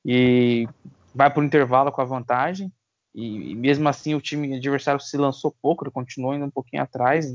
[0.04, 0.68] e
[1.14, 2.70] vai para o intervalo com a vantagem.
[3.14, 6.82] E, e, mesmo assim o time adversário se lançou pouco, ele continuou indo um pouquinho
[6.82, 7.26] atrás,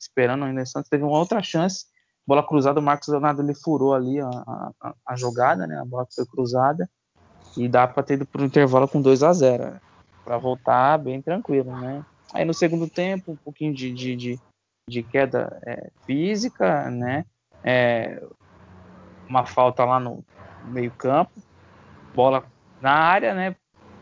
[0.00, 0.64] esperando ainda.
[0.64, 1.86] Santos teve uma outra chance
[2.26, 5.78] bola cruzada, o Marcos Leonardo ele furou ali a, a, a jogada, né?
[5.78, 6.88] A bola foi cruzada
[7.56, 9.80] e dá para ter ido pro intervalo com 2 a 0
[10.24, 12.04] para voltar bem tranquilo, né?
[12.32, 14.40] Aí no segundo tempo, um pouquinho de, de, de,
[14.88, 17.24] de queda é, física, né?
[17.62, 18.22] É,
[19.28, 20.24] uma falta lá no
[20.64, 21.32] meio campo,
[22.14, 22.44] bola
[22.80, 23.56] na área, né?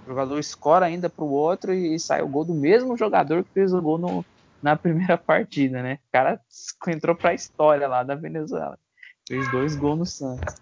[0.05, 3.45] O jogador escora ainda para o outro e, e sai o gol do mesmo jogador
[3.45, 4.25] que fez o gol no,
[4.63, 5.95] na primeira partida, né?
[6.09, 6.41] O cara
[6.89, 8.79] entrou para a história lá da Venezuela.
[9.27, 10.55] Fez dois gols no Santos.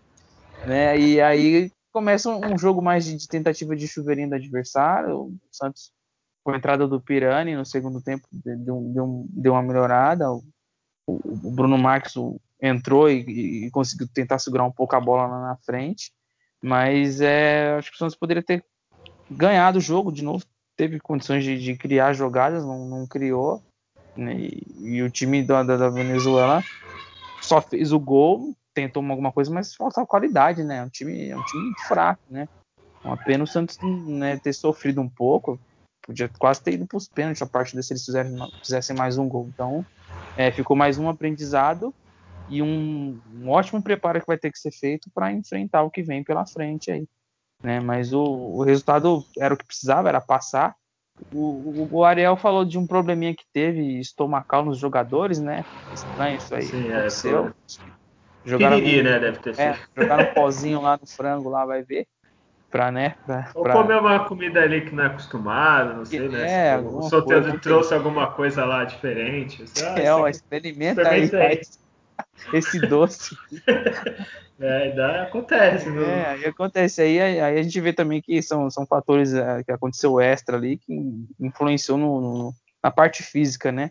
[0.67, 0.99] Né?
[0.99, 5.17] E aí começa um, jogo mais de, de, tentativa de chuveirinho do adversário.
[5.17, 5.91] O Santos,
[6.45, 10.31] com a entrada do Pirani no segundo tempo, deu, deu, deu uma melhorada.
[10.31, 10.43] O,
[11.07, 12.15] o, Bruno Marques
[12.61, 16.13] entrou e, e, conseguiu tentar segurar um pouco a bola lá na frente.
[16.63, 18.65] Mas é, acho que o Santos poderia ter
[19.31, 20.45] ganhado o jogo de novo.
[20.77, 23.63] Teve condições de, de criar jogadas, não, não criou.
[24.17, 26.63] E, e, o time da, da, Venezuela
[27.41, 30.77] só fez o gol, tentou alguma coisa, mas faltava qualidade, né?
[30.77, 32.49] É um time, é um time fraco, né?
[33.05, 35.59] Uma pena o Santos né, ter sofrido um pouco.
[36.07, 39.29] podia quase ter ido para os pênaltis a partir desse eles fizerem, fizessem mais um
[39.29, 39.49] gol.
[39.53, 39.85] Então,
[40.37, 41.93] é, ficou mais um aprendizado
[42.49, 46.03] e um, um, ótimo preparo que vai ter que ser feito para enfrentar o que
[46.03, 47.07] vem pela frente aí.
[47.63, 47.81] Né?
[47.81, 50.77] Mas o, o resultado era o que precisava, era passar.
[51.33, 55.65] O, o, Ariel falou de um probleminha que teve estomacal nos jogadores, né?
[55.93, 56.63] Estranho isso aí.
[56.63, 57.47] Sim, é, aconteceu.
[57.47, 57.99] É,
[58.45, 59.19] jogaram, Piriri, né?
[59.19, 62.07] Deve ter é, jogaram um pozinho lá no frango, lá vai ver
[62.71, 63.17] pra, né?
[63.27, 63.73] Pra, Ou pra...
[63.73, 66.75] comer uma comida ali que não é acostumado, não sei, né?
[66.75, 69.65] É, o solteiro trouxe alguma coisa lá diferente.
[69.83, 71.61] Ah, é, ó, experimenta, experimenta aí,
[72.53, 72.59] aí.
[72.59, 73.37] esse doce.
[74.61, 76.21] é, dá, acontece, né?
[76.21, 77.03] É, aí acontece.
[77.03, 80.77] Aí, aí a gente vê também que são, são fatores é, que aconteceu extra ali
[80.77, 80.95] que
[81.41, 83.91] influenciou no, no, na parte física, né?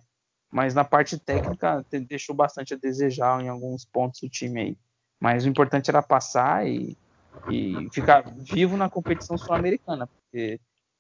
[0.51, 4.77] Mas na parte técnica deixou bastante a desejar em alguns pontos do time aí.
[5.19, 6.97] Mas o importante era passar e
[7.47, 10.59] e ficar vivo na competição sul-americana, porque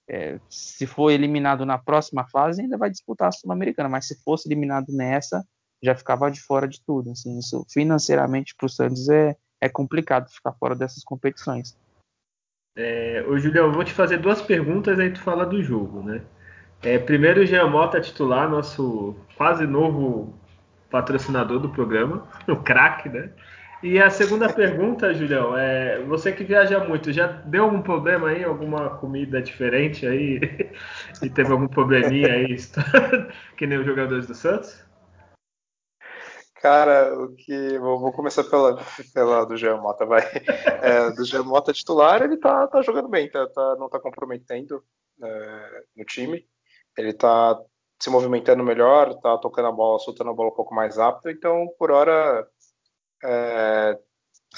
[0.09, 4.47] é, se for eliminado na próxima fase, ainda vai disputar a sul-americana, mas se fosse
[4.47, 5.45] eliminado nessa,
[5.83, 7.11] já ficava de fora de tudo.
[7.11, 11.77] Assim, isso financeiramente para o Santos é, é complicado ficar fora dessas competições.
[12.77, 16.23] É, ô Julião, eu vou te fazer duas perguntas aí tu fala do jogo, né?
[16.83, 20.33] É, primeiro o Jean Mota titular, nosso quase novo
[20.89, 23.31] patrocinador do programa, o craque, né?
[23.83, 28.43] E a segunda pergunta, Julião, é você que viaja muito, já deu algum problema aí,
[28.43, 30.39] alguma comida diferente aí?
[31.21, 32.57] e teve algum probleminha aí,
[33.55, 34.83] que nem os jogadores do Santos?
[36.55, 37.77] Cara, o que.
[37.77, 40.23] Vou, começar pela, pela do Jean Mota, vai.
[40.81, 44.83] É, do Jean Mota titular, ele tá, tá jogando bem, tá, tá não tá comprometendo
[45.21, 46.43] é, no time.
[46.97, 47.59] Ele tá
[47.99, 51.67] se movimentando melhor, tá tocando a bola, soltando a bola um pouco mais rápido, então
[51.79, 52.47] por hora
[53.23, 53.99] é,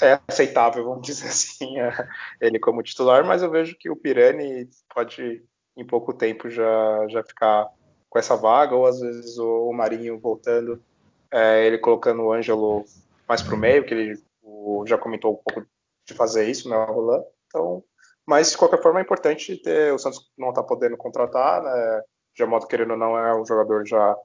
[0.02, 2.08] é aceitável, vamos dizer assim, é,
[2.40, 5.44] ele como titular, mas eu vejo que o Pirani pode,
[5.76, 7.68] em pouco tempo, já, já ficar
[8.08, 10.82] com essa vaga, ou às vezes o, o Marinho voltando,
[11.30, 12.84] é, ele colocando o Ângelo
[13.28, 15.68] mais para o meio, que ele o, já comentou um pouco
[16.06, 17.24] de fazer isso, né, o Roland.
[17.46, 17.84] Então,
[18.26, 22.02] mas de qualquer forma é importante ter o Santos não está podendo contratar, né?
[22.40, 24.16] Já modo querendo ou não é um jogador já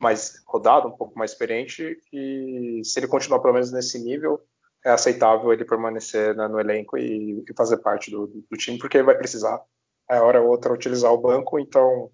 [0.00, 4.40] mais rodado, um pouco mais experiente, e se ele continuar pelo menos nesse nível,
[4.84, 8.96] é aceitável ele permanecer né, no elenco e, e fazer parte do, do, time, porque
[8.96, 9.60] ele vai precisar,
[10.08, 12.10] a hora ou outra, utilizar o banco, então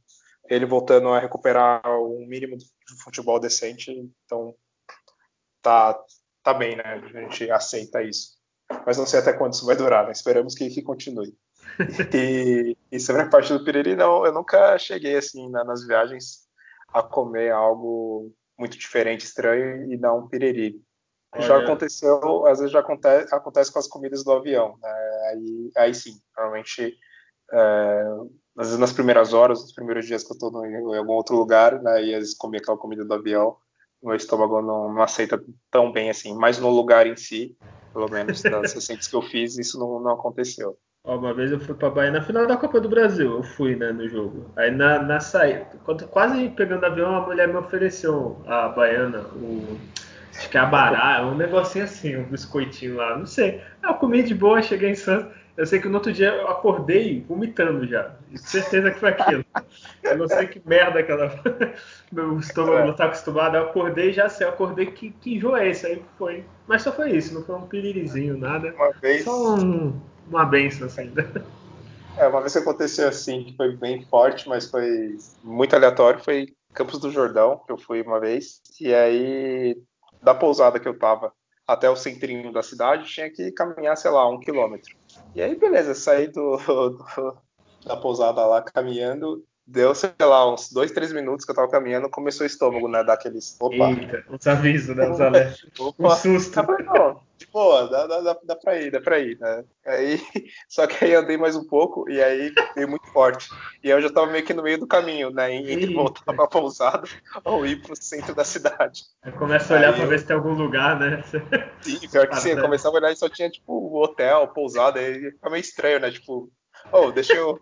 [0.49, 2.67] ele voltando a recuperar um mínimo de
[3.03, 3.93] futebol decente,
[4.25, 4.55] então
[5.63, 5.99] tá,
[6.43, 6.83] tá bem, né?
[6.85, 8.35] A gente aceita isso.
[8.87, 10.13] Mas não sei até quando isso vai durar, né?
[10.13, 11.37] Esperamos que, que continue.
[12.15, 16.45] E, e sobre a parte do Piriri, não, eu nunca cheguei assim nas viagens
[16.93, 20.81] a comer algo muito diferente, estranho e dar um piriri.
[21.35, 21.43] Olha.
[21.43, 24.79] Já aconteceu, às vezes já acontece, acontece com as comidas do avião.
[24.81, 25.29] Né?
[25.31, 26.97] Aí, aí sim, normalmente,
[27.53, 28.05] é,
[28.57, 31.83] às vezes nas primeiras horas, nos primeiros dias que eu estou em algum outro lugar,
[31.83, 33.57] né, e às vezes comer aquela comida do avião,
[34.01, 36.35] o meu estômago não, não, aceita tão bem assim.
[36.35, 37.57] Mas no lugar em si,
[37.93, 40.79] pelo menos das recentes que eu fiz, isso não, não aconteceu.
[41.07, 43.77] Ó, uma vez eu fui pra Bahia na final da Copa do Brasil, eu fui,
[43.77, 44.51] né, no jogo.
[44.57, 45.67] Aí na, na saída,
[46.11, 49.79] quase pegando avião, a mulher me ofereceu a baiana, o.
[50.35, 53.61] Acho que é a bará, um negocinho assim, um biscoitinho lá, não sei.
[53.83, 55.33] Eu comi de boa, cheguei em Santos.
[55.57, 58.17] Eu sei que no outro dia eu acordei vomitando já.
[58.35, 59.45] Certeza que foi aquilo.
[60.03, 61.33] Eu não sei que merda aquela.
[62.11, 63.57] Meu estômago não tá acostumado.
[63.57, 65.87] Eu acordei já sei, eu acordei que, que é esse?
[65.87, 66.45] Aí foi.
[66.67, 68.75] Mas só foi isso, não foi um piririzinho, nada.
[68.77, 69.23] Uma vez.
[69.23, 71.13] Só um uma benção assim.
[72.17, 76.55] É, uma vez que aconteceu assim, que foi bem forte, mas foi muito aleatório, foi
[76.73, 79.77] Campos do Jordão, que eu fui uma vez, e aí
[80.23, 81.33] da pousada que eu tava
[81.67, 84.95] até o centrinho da cidade, tinha que caminhar, sei lá, um quilômetro.
[85.35, 87.39] E aí, beleza, saí do, do
[87.85, 92.09] da pousada lá caminhando, deu, sei lá, uns dois, três minutos que eu tava caminhando,
[92.11, 93.91] começou o estômago, né, daqueles, opa.
[93.91, 95.67] Eita, os avisos, né, os alertas.
[95.79, 96.07] opa.
[96.07, 96.63] Um susto.
[96.63, 99.65] Não, de boa, dá, dá, dá pra ir, dá pra ir, né.
[99.87, 100.21] Aí,
[100.69, 103.49] só que aí andei mais um pouco e aí veio muito forte.
[103.83, 105.95] E aí eu já tava meio que no meio do caminho, né, entre Eita.
[105.95, 107.09] voltar pra pousada
[107.45, 109.03] ou ir pro centro da cidade.
[109.25, 110.09] Eu começo a olhar aí pra eu...
[110.09, 111.25] ver se tem algum lugar, né.
[111.81, 115.31] Sim, pior que sim, eu começava a olhar e só tinha, tipo, hotel, pousada, aí
[115.33, 116.51] fica meio estranho, né, tipo,
[116.93, 117.59] oh, deixa eu...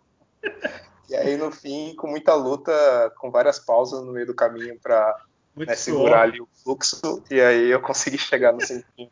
[1.13, 2.73] E aí, no fim, com muita luta,
[3.19, 5.15] com várias pausas no meio do caminho para
[5.55, 9.11] né, segurar ali o fluxo, e aí eu consegui chegar no centrinho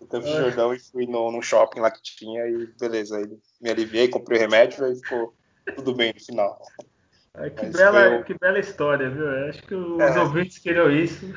[0.00, 3.26] do Campo Jordão e fui no, no, shopping lá que tinha, e beleza, aí
[3.60, 5.34] me aliviei, comprei o remédio, e ficou
[5.74, 6.62] tudo bem no final.
[7.34, 8.22] Ai, que, bela, eu...
[8.22, 9.24] que bela história, viu?
[9.24, 10.20] Eu acho que os é.
[10.20, 11.34] ouvintes queriam isso.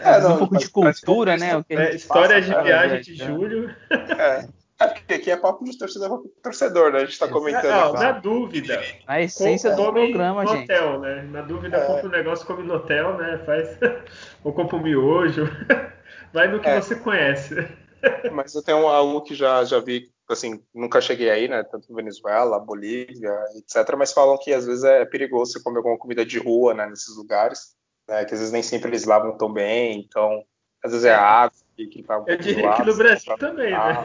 [0.00, 1.62] É, não, um pouco de cultura, né?
[1.68, 3.68] É, histórias de viagem de julho.
[3.90, 4.48] É.
[4.78, 7.00] porque aqui é papo de torcedor torcedor, né?
[7.00, 7.70] A gente tá comentando.
[7.70, 8.82] Não, na dúvida.
[9.06, 10.64] A essência do programa, no gente.
[10.64, 11.22] hotel, né?
[11.30, 11.86] Na dúvida, é.
[11.86, 13.40] compra um negócio, come no hotel, né?
[13.44, 13.78] Faz.
[14.42, 15.44] Ou compra um miojo.
[16.32, 16.80] Vai no que é.
[16.80, 17.54] você conhece.
[18.32, 21.62] Mas eu tenho algo que já, já vi, assim, nunca cheguei aí, né?
[21.62, 23.94] Tanto Venezuela, Bolívia, etc.
[23.96, 26.86] Mas falam que às vezes é perigoso você comer alguma comida de rua, né?
[26.86, 27.76] Nesses lugares.
[28.08, 30.42] Né, que às vezes nem sempre eles lavam tão bem, então
[30.84, 34.04] às vezes é água que, que tá um Eu diria que no Brasil também, né?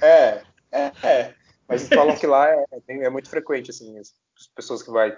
[0.00, 0.42] É,
[0.72, 1.34] é, é.
[1.68, 4.12] Mas falam que lá é, é, muito frequente, assim, as
[4.54, 5.16] pessoas que vai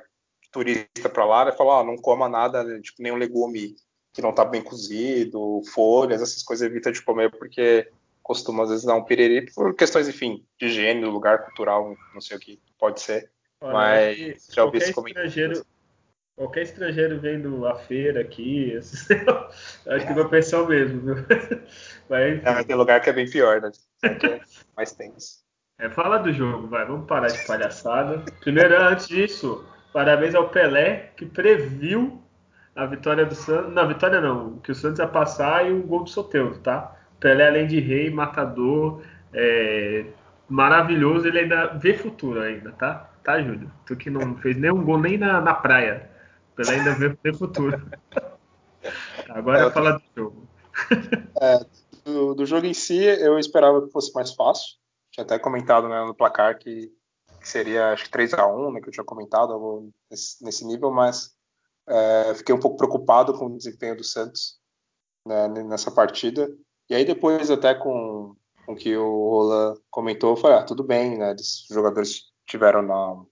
[0.53, 3.77] turista para lá, né, falam, ah, não coma nada, tipo, nenhum legume
[4.13, 7.91] que não tá bem cozido, folhas, essas coisas evita de comer porque
[8.23, 12.37] costuma às vezes dar um piriri por questões, enfim, de higiene, lugar cultural, não sei
[12.37, 13.31] o que pode ser.
[13.61, 15.65] Olha, mas já ouvi esse comentário.
[16.37, 21.15] Qualquer estrangeiro vendo a feira aqui, acho que vai pensar o mesmo, viu?
[22.11, 23.71] Mas, é, tem lugar que é bem pior, né?
[24.03, 24.41] É
[24.77, 25.45] mais tenso.
[25.79, 28.25] É, fala do jogo, vai, vamos parar de palhaçada.
[28.41, 32.23] Primeiro, antes disso, parabéns ao Pelé, que previu
[32.75, 33.75] a vitória do Santos.
[33.75, 36.97] Não, vitória não, que o Santos ia passar e o gol do Soteldo, tá?
[37.21, 39.03] Pelé, além de rei, matador,
[39.35, 40.07] é,
[40.49, 43.11] maravilhoso, ele ainda vê futuro ainda, tá?
[43.23, 43.71] Tá, Júlio?
[43.85, 46.09] Tu que não fez nenhum gol nem na, na praia.
[46.55, 47.87] Pelé ainda vê, vê futuro.
[49.29, 50.49] Agora é, fala do jogo.
[51.41, 51.59] É,
[52.35, 54.77] do, jogo em si, eu esperava que fosse mais fácil.
[55.11, 56.93] Tinha até comentado né, no placar que,
[57.41, 61.35] que seria acho que 3x1, né, que eu tinha comentado nesse, nesse nível, mas
[61.89, 64.59] é, fiquei um pouco preocupado com o desempenho do Santos
[65.27, 66.49] né, nessa partida.
[66.89, 68.35] E aí depois até com
[68.69, 71.35] o que o Roland comentou, eu falei, ah, tudo bem, né?
[71.35, 73.23] Os jogadores tiveram na,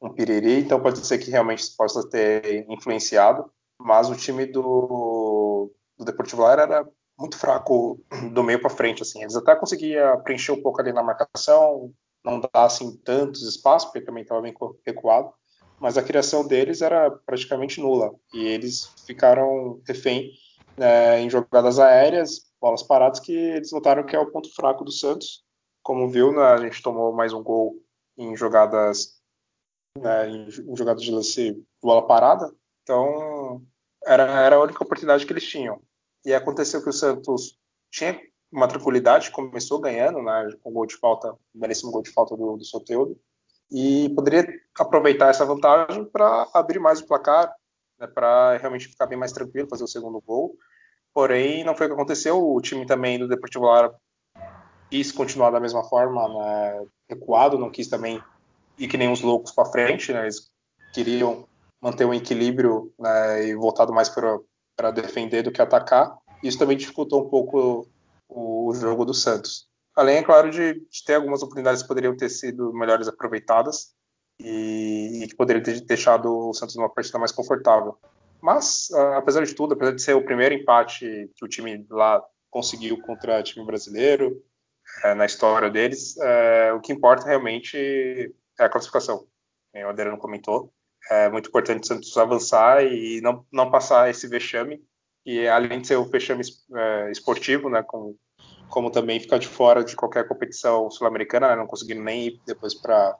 [0.00, 6.04] um piriri, então pode ser que realmente possa ter influenciado, mas o time do, do
[6.04, 6.88] Deportivo Lara era
[7.20, 8.00] muito fraco
[8.32, 11.92] do meio para frente, assim, eles até conseguiam preencher um pouco ali na marcação,
[12.24, 14.54] não dar assim tantos espaços, porque também estava bem
[14.84, 15.32] recuado,
[15.78, 20.30] mas a criação deles era praticamente nula, e eles ficaram refém
[20.76, 24.92] né, em jogadas aéreas, bolas paradas, que eles notaram que é o ponto fraco do
[24.92, 25.44] Santos,
[25.82, 27.76] como viu, né, a gente tomou mais um gol
[28.16, 29.20] em jogadas
[29.98, 32.52] né, em, jogadas de lance bola parada.
[32.82, 33.62] Então,
[34.04, 35.80] era, era a única oportunidade que eles tinham.
[36.24, 37.58] E aconteceu que o Santos
[37.90, 38.20] tinha
[38.52, 42.64] uma tranquilidade, começou ganhando, né, com gol de falta, belíssimo gol de falta do, do
[42.64, 43.16] Soteudo,
[43.70, 44.46] e poderia
[44.78, 47.54] aproveitar essa vantagem para abrir mais o placar,
[47.98, 50.56] né, para realmente ficar bem mais tranquilo, fazer o segundo gol.
[51.14, 52.40] Porém, não foi o que aconteceu.
[52.40, 53.92] O time também do Deportivo Lara
[54.90, 58.22] quis continuar da mesma forma, né, recuado, não quis também
[58.78, 60.22] ir que nem os loucos para frente, né?
[60.22, 60.50] Eles
[60.92, 61.46] queriam
[61.80, 64.38] manter um equilíbrio né, e voltado mais para
[64.90, 66.16] defender do que atacar.
[66.42, 67.86] Isso também dificultou um pouco
[68.26, 69.68] o, jogo do Santos.
[69.94, 73.92] Além, é claro, de, de, ter algumas oportunidades que poderiam ter sido melhores aproveitadas
[74.38, 77.98] e, e que poderiam ter deixado o Santos numa partida mais confortável.
[78.40, 82.98] Mas, apesar de tudo, apesar de ser o primeiro empate que o time lá conseguiu
[83.02, 84.42] contra o time brasileiro,
[85.04, 89.26] uh, na história deles, uh, o que importa realmente é a classificação.
[89.74, 90.72] O Adriano comentou.
[91.10, 94.80] É muito importante o Santos avançar e não, não passar esse vexame,
[95.26, 96.42] e além de ser um vexame
[96.72, 98.16] é, esportivo, né, como,
[98.68, 102.74] como também ficar de fora de qualquer competição sul-americana, né, não conseguindo nem ir depois
[102.74, 103.16] para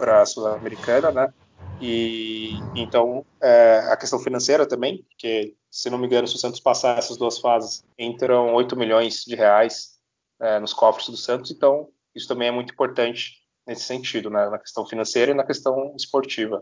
[0.00, 1.32] a sul-americana, né,
[1.80, 6.58] e então é, a questão financeira também, porque se não me engano, se o Santos
[6.58, 10.00] passar essas duas fases, entram 8 milhões de reais
[10.40, 13.34] é, nos cofres do Santos, então isso também é muito importante
[13.64, 16.60] nesse sentido, né, na questão financeira e na questão esportiva.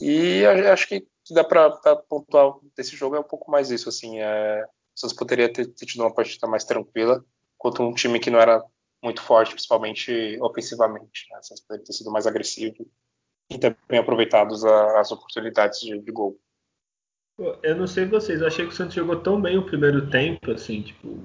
[0.00, 1.70] E acho que dá para
[2.08, 5.86] pontuar desse jogo é um pouco mais isso, assim, é, o Santos poderia ter, ter
[5.86, 7.24] tido uma partida mais tranquila
[7.58, 8.62] contra um time que não era
[9.02, 11.26] muito forte, principalmente ofensivamente.
[11.30, 11.38] Né?
[11.38, 12.86] O Santos poderia ter sido mais agressivo
[13.50, 16.38] e também aproveitado as, as oportunidades de, de gol.
[17.62, 20.50] Eu não sei vocês, eu achei que o Santos jogou tão bem o primeiro tempo,
[20.50, 21.18] assim, tipo,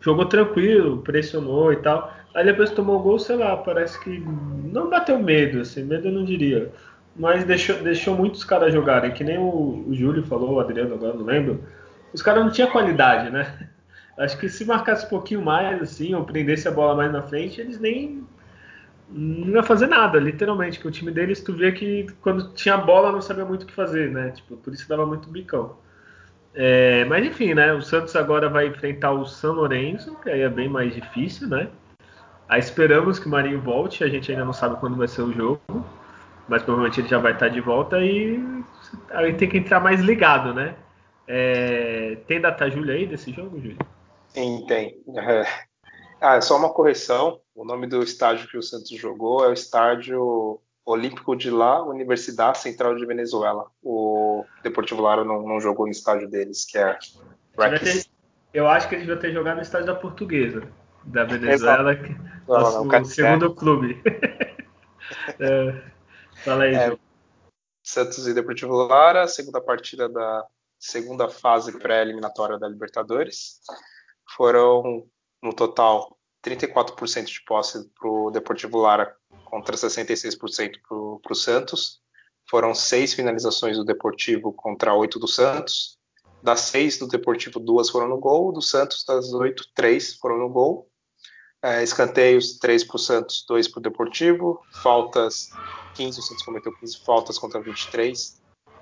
[0.00, 2.12] jogou tranquilo, pressionou e tal.
[2.34, 6.12] Aí depois tomou o gol, sei lá, parece que não bateu medo, assim, medo eu
[6.12, 6.72] não diria.
[7.16, 11.14] Mas deixou, deixou muitos caras jogarem, que nem o, o Júlio falou, o Adriano agora
[11.14, 11.64] não lembro.
[12.12, 13.68] Os caras não tinham qualidade, né?
[14.16, 17.60] Acho que se marcasse um pouquinho mais, assim, ou prendesse a bola mais na frente,
[17.60, 18.24] eles nem
[19.08, 20.78] não ia fazer nada, literalmente.
[20.78, 23.72] Que o time deles, tu vê que quando tinha bola não sabia muito o que
[23.72, 24.30] fazer, né?
[24.30, 25.76] Tipo, por isso dava muito bicão.
[26.54, 27.72] É, mas enfim, né?
[27.72, 31.68] O Santos agora vai enfrentar o São Lourenço, que aí é bem mais difícil, né?
[32.48, 35.32] Aí esperamos que o Marinho volte, a gente ainda não sabe quando vai ser o
[35.32, 35.86] jogo,
[36.50, 38.42] mas provavelmente ele já vai estar de volta e
[39.10, 40.74] aí tem que entrar mais ligado, né?
[41.26, 43.78] É, tem data Júlia aí desse jogo, Júlio?
[44.28, 45.00] Sim, tem.
[45.16, 45.46] É,
[46.20, 47.40] Ah, é só uma correção.
[47.54, 52.58] O nome do estádio que o Santos jogou é o Estádio Olímpico de La Universidade
[52.58, 53.66] Central de Venezuela.
[53.80, 56.98] O Deportivo Lara não, não jogou no estádio deles, que é
[57.78, 58.06] ter,
[58.52, 60.64] Eu acho que ele devia ter jogado no estádio da Portuguesa,
[61.04, 62.12] da Venezuela, que,
[62.48, 64.02] não, não, segundo clube.
[65.38, 65.89] é,
[66.44, 66.96] fala aí, é,
[67.82, 70.46] Santos e Deportivo Lara, segunda partida da
[70.78, 73.60] segunda fase pré-eliminatória da Libertadores.
[74.36, 75.06] Foram,
[75.42, 79.14] no total, 34% de posse para o Deportivo Lara
[79.44, 80.78] contra 66%
[81.22, 82.00] para o Santos.
[82.48, 85.98] Foram seis finalizações do Deportivo contra oito do Santos.
[86.42, 88.52] Das seis do Deportivo, duas foram no gol.
[88.52, 90.89] Do Santos, das oito, três foram no gol.
[91.62, 94.60] É, escanteios, três para o Santos, dois para o Deportivo.
[94.82, 95.50] Faltas,
[95.94, 98.40] 15, o Santos cometeu 15 faltas contra 23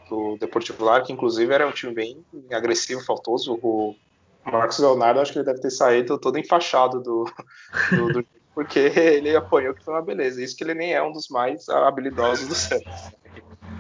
[0.09, 3.59] do Deportivo Lara, que inclusive era um time bem agressivo, faltoso.
[3.63, 3.97] O
[4.45, 7.25] Marcos Leonardo, acho que ele deve ter saído todo enfaixado do,
[7.91, 10.43] do, do porque ele apanhou que foi uma beleza.
[10.43, 13.13] Isso que ele nem é um dos mais habilidosos do Santos.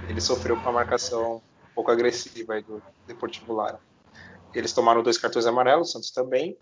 [0.09, 3.81] Ele sofreu com uma marcação um pouco agressiva do Deportivo Lara.
[4.55, 6.57] Eles tomaram dois cartões amarelos, o Santos também.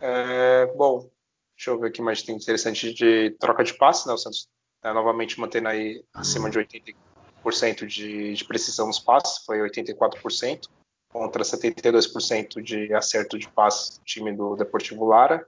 [0.00, 1.10] É, bom,
[1.58, 4.14] deixa eu ver o que mais tem interessante de troca de passe, né?
[4.14, 4.48] O Santos
[4.82, 10.68] é, novamente mantendo aí acima de 80% de, de precisão nos passes, foi 84%
[11.08, 15.44] contra 72% de acerto de passe do time do Deportivo Lara.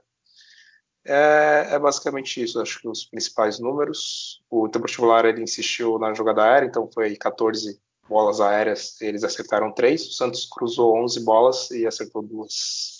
[1.05, 4.43] É, é, basicamente isso, acho que os principais números.
[4.49, 9.71] O Deportivo Lara ele insistiu na jogada aérea, então foi 14 bolas aéreas, eles acertaram
[9.71, 10.07] 3.
[10.07, 12.90] O Santos cruzou 11 bolas e acertou duas.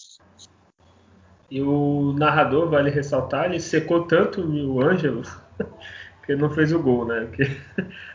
[1.51, 5.21] E o narrador, vale ressaltar, ele secou tanto o Ângelo
[6.25, 7.27] que ele não fez o gol, né?
[7.33, 7.43] Que...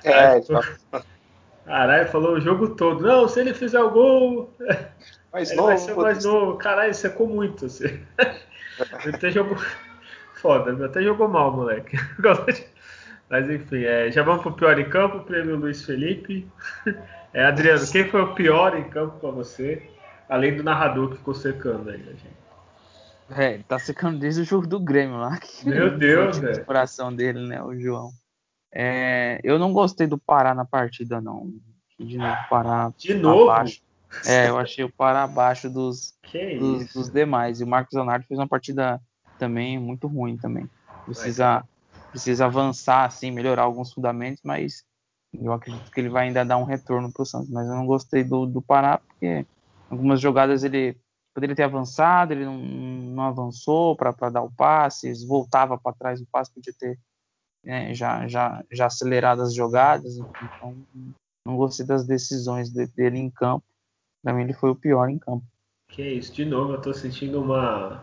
[0.03, 0.41] É.
[1.67, 3.07] Caralho, falou o jogo todo.
[3.07, 4.55] Não, se ele fizer o gol,
[5.31, 6.57] mais ele novo, vai ser mais novo.
[6.57, 7.67] Caralho, secou muito.
[7.67, 8.01] Assim.
[9.05, 9.59] Ele até jogou.
[10.37, 11.99] Foda, até jogou mal, moleque.
[13.29, 16.51] Mas enfim, é, já vamos pro pior em campo, prêmio Luiz Felipe.
[17.35, 19.91] É, Adriano, quem foi o pior em campo para você?
[20.27, 22.46] Além do narrador que ficou secando aí, gente.
[23.31, 25.39] É, ele tá secando desde o jogo do Grêmio lá.
[25.65, 26.65] Meu Deus, velho.
[26.65, 28.11] coração dele, né, o João.
[28.73, 31.53] É, eu não gostei do Pará na partida, não.
[31.99, 32.93] De novo, Pará.
[32.97, 33.51] De novo?
[33.51, 33.81] Abaixo.
[34.25, 36.15] É, eu achei o Pará abaixo dos,
[36.59, 37.61] dos, dos, demais.
[37.61, 39.01] E o Marcos Leonardo fez uma partida
[39.39, 40.69] também muito ruim também.
[41.05, 41.65] Precisa,
[42.11, 44.85] precisa avançar, assim, melhorar alguns fundamentos, mas
[45.35, 47.51] eu acredito que ele vai ainda dar um retorno pro Santos.
[47.51, 49.47] Mas eu não gostei do, do Pará, porque
[49.91, 50.97] algumas jogadas ele
[51.37, 56.27] poderia ter avançado, ele não, não avançou para dar o passe, voltava para trás o
[56.33, 56.99] passe, podia ter
[57.63, 60.75] né, já, já, já aceleradas as jogadas, então
[61.47, 63.67] não gostei das decisões dele em campo.
[64.25, 65.45] Para mim ele foi o pior em campo.
[65.89, 68.03] Que isso, de novo, eu tô sentindo uma,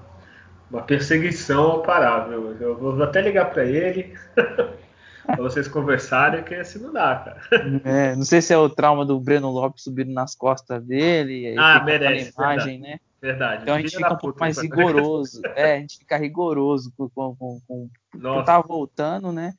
[0.70, 2.56] uma perseguição ao parável.
[2.62, 4.14] Eu vou até ligar para ele.
[5.26, 7.82] pra vocês conversarem, que assim não dá, cara.
[7.84, 11.56] É, não sei se é o trauma do Breno Lopes subindo nas costas dele.
[11.58, 12.32] Ah, merece.
[12.38, 13.00] Imagem, né?
[13.24, 13.64] Verdade.
[13.64, 15.42] Então a gente fica um pouco mais rigoroso.
[15.56, 18.46] é, a gente fica rigoroso com, com, com, com Nossa.
[18.46, 19.54] tava voltando, né?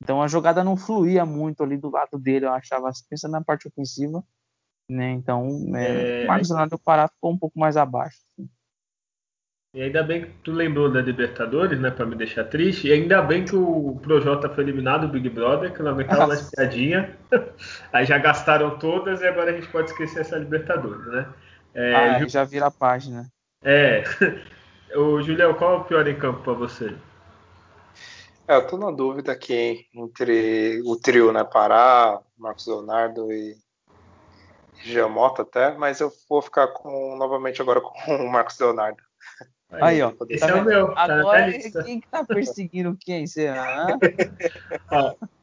[0.00, 3.66] Então a jogada não fluía muito ali do lado dele, eu achava, pensando na parte
[3.66, 4.22] ofensiva,
[4.88, 5.10] né?
[5.10, 6.24] Então, é, é...
[6.24, 8.18] o Marcos Leonardo Pará ficou um pouco mais abaixo.
[8.30, 8.48] Assim.
[9.74, 12.86] E ainda bem que tu lembrou da Libertadores, né, para me deixar triste.
[12.86, 16.48] E ainda bem que o Projota foi eliminado do Big Brother, que não aguentava mais
[16.50, 17.18] piadinha.
[17.92, 21.26] Aí já gastaram todas e agora a gente pode esquecer essa Libertadores, né?
[21.78, 22.28] É, ah, Ju...
[22.28, 23.30] já vira a página.
[23.62, 24.02] É.
[24.96, 26.96] O Julião, qual é o pior em campo para você?
[28.48, 31.44] É, eu tô na dúvida aqui entre o trio, né?
[31.44, 33.54] Pará, Marcos Leonardo e
[34.82, 39.02] Giamota até, mas eu vou ficar com novamente agora com o Marcos Leonardo.
[39.70, 40.14] Aí, ó.
[40.30, 40.94] Esse tá é o meu.
[40.94, 41.52] Tá agora,
[41.84, 43.26] quem que tá perseguindo quem?
[43.26, 43.48] Você,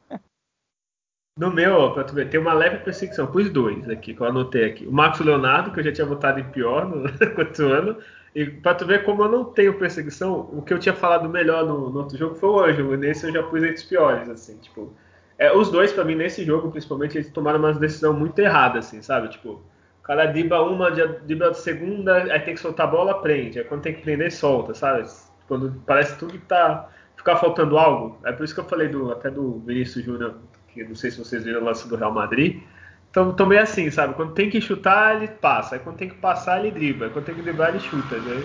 [1.38, 4.64] No meu, pra tu ver, tem uma leve perseguição os dois aqui, que eu anotei
[4.64, 4.86] aqui.
[4.86, 7.04] O Marcos Leonardo, que eu já tinha votado em pior no
[7.38, 7.98] outro ano.
[8.34, 11.66] E pra tu ver como eu não tenho perseguição, o que eu tinha falado melhor
[11.66, 12.96] no, no outro jogo foi o Ângelo.
[12.96, 14.94] Nesse eu já pus entre os piores, assim, tipo.
[15.38, 19.02] É, os dois, para mim, nesse jogo, principalmente, eles tomaram uma decisão muito errada, assim,
[19.02, 19.28] sabe?
[19.28, 19.62] Tipo,
[20.00, 23.58] o cara diba uma, diba segunda, aí tem que soltar a bola, prende.
[23.58, 25.06] Aí quando tem que prender, solta, sabe?
[25.46, 26.88] Quando parece tudo que tá.
[27.14, 28.18] ficar faltando algo.
[28.24, 30.36] É por isso que eu falei do, até do Vinícius Júnior
[30.76, 32.62] que não sei se vocês viram o lance do Real Madrid.
[33.10, 34.12] Então, também assim, sabe?
[34.14, 35.74] Quando tem que chutar, ele passa.
[35.74, 37.06] Aí quando tem que passar, ele dribla.
[37.06, 38.18] Aí quando tem que driblar, ele chuta.
[38.18, 38.42] Né?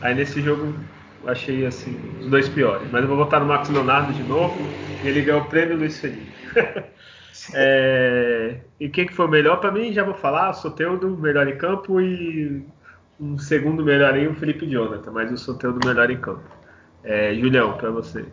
[0.00, 0.74] Aí nesse jogo,
[1.24, 2.88] achei assim, os dois piores.
[2.90, 4.56] Mas eu vou votar no Marcos Leonardo de novo.
[5.04, 6.32] Ele ganhou o prêmio Luiz Felipe.
[7.54, 8.56] é...
[8.80, 9.60] E quem que foi o melhor?
[9.60, 10.52] Para mim, já vou falar.
[10.54, 12.00] Soteudo, melhor em campo.
[12.00, 12.66] E
[13.20, 15.12] um segundo melhor aí, o Felipe Jonathan.
[15.12, 16.42] Mas o Soteudo, melhor em campo.
[17.04, 18.24] É, Julião, para você.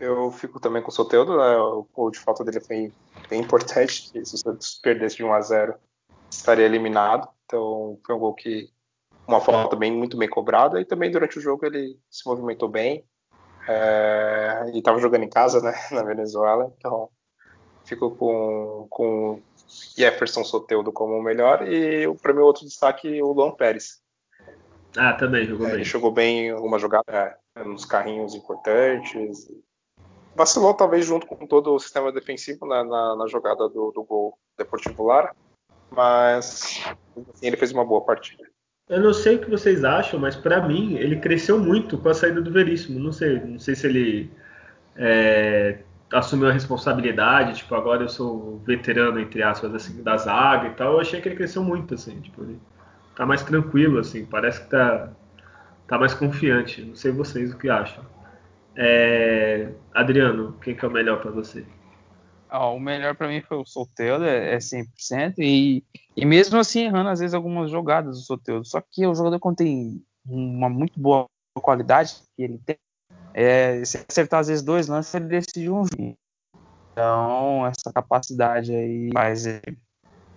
[0.00, 1.56] Eu fico também com o Soteldo, né?
[1.56, 2.92] o gol de falta dele foi
[3.28, 5.74] bem importante, se o Santos perdesse de 1 a 0
[6.30, 8.70] estaria eliminado, então foi um gol que
[9.26, 13.04] uma falta bem muito bem cobrada e também durante o jogo ele se movimentou bem
[13.66, 17.10] é, e estava jogando em casa, né, na Venezuela, então
[17.84, 19.42] ficou com, com
[19.96, 24.00] Jefferson Soteldo como o melhor e para mim outro destaque o Luan Pérez.
[24.96, 25.84] Ah, também jogou é, bem.
[25.84, 29.48] Jogou bem em alguma jogada, é, nos carrinhos importantes.
[30.38, 34.38] Vacilou talvez junto com todo o sistema defensivo na, na, na jogada do, do gol
[34.56, 35.34] Deportivo Lara,
[35.90, 36.80] mas
[37.34, 38.44] assim, ele fez uma boa partida.
[38.88, 42.14] Eu não sei o que vocês acham, mas para mim ele cresceu muito com a
[42.14, 43.00] saída do Veríssimo.
[43.00, 44.30] Não sei, não sei se ele
[44.94, 45.80] é,
[46.12, 50.92] assumiu a responsabilidade, tipo, agora eu sou veterano, entre aspas, assim, da zaga e tal.
[50.92, 52.60] Eu achei que ele cresceu muito, assim, tipo, ele
[53.16, 55.10] tá mais tranquilo, assim, parece que tá,
[55.88, 56.80] tá mais confiante.
[56.80, 58.04] Não sei vocês o que acham.
[58.80, 61.66] É, Adriano, quem que é o melhor para você?
[62.48, 65.84] Ah, o melhor para mim foi o Soteldo, é, é 100%, e,
[66.16, 68.64] e mesmo assim errando às vezes algumas jogadas do Soteldo.
[68.64, 71.26] Só que o jogador quando tem uma muito boa
[71.60, 72.78] qualidade que ele tem,
[73.34, 76.16] é, se acertar às vezes dois lances, ele decide um jogo.
[76.92, 79.44] Então, essa capacidade aí faz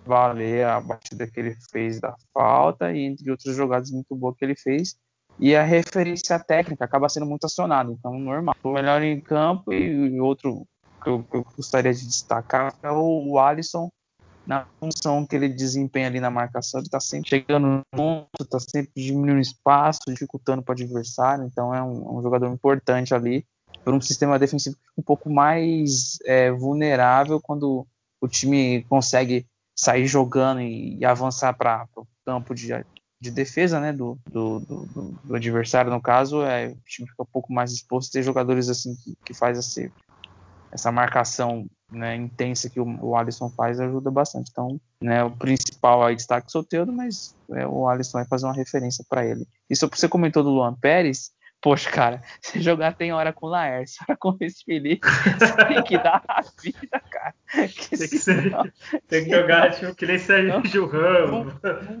[0.04, 4.44] valer a batida que ele fez da falta e entre outras jogadas muito boas que
[4.44, 4.98] ele fez.
[5.38, 8.54] E a referência técnica acaba sendo muito acionada, então normal.
[8.62, 10.66] O melhor em campo e outro
[11.02, 13.90] que eu, que eu gostaria de destacar é o, o Alisson
[14.46, 18.90] na função que ele desempenha ali na marcação, ele está sempre chegando junto, está sempre
[18.96, 23.46] diminuindo espaço, dificultando para o adversário, então é um, um, jogador importante ali
[23.84, 27.86] para um sistema defensivo um pouco mais é, vulnerável quando
[28.20, 32.72] o time consegue sair jogando e, e avançar para o campo de,
[33.22, 37.32] de defesa né, do, do, do, do, adversário, no caso, é, o time fica um
[37.32, 39.92] pouco mais exposto, ter jogadores assim que, que faz esse,
[40.72, 44.50] essa marcação né, intensa que o, o Alisson faz ajuda bastante.
[44.50, 48.46] Então, né, o principal aí destaque é o Soteldo, mas é, o Alisson vai fazer
[48.46, 49.46] uma referência para ele.
[49.70, 54.02] E você comentou do Luan Pérez, poxa, cara, se jogar tem hora com o Laércio,
[54.08, 55.06] hora com esse Felipe,
[55.68, 57.01] tem que dar a vida.
[57.68, 58.72] Que tem, que ser,
[59.08, 61.52] tem que jogar tipo, que nem Sérgio Ramos,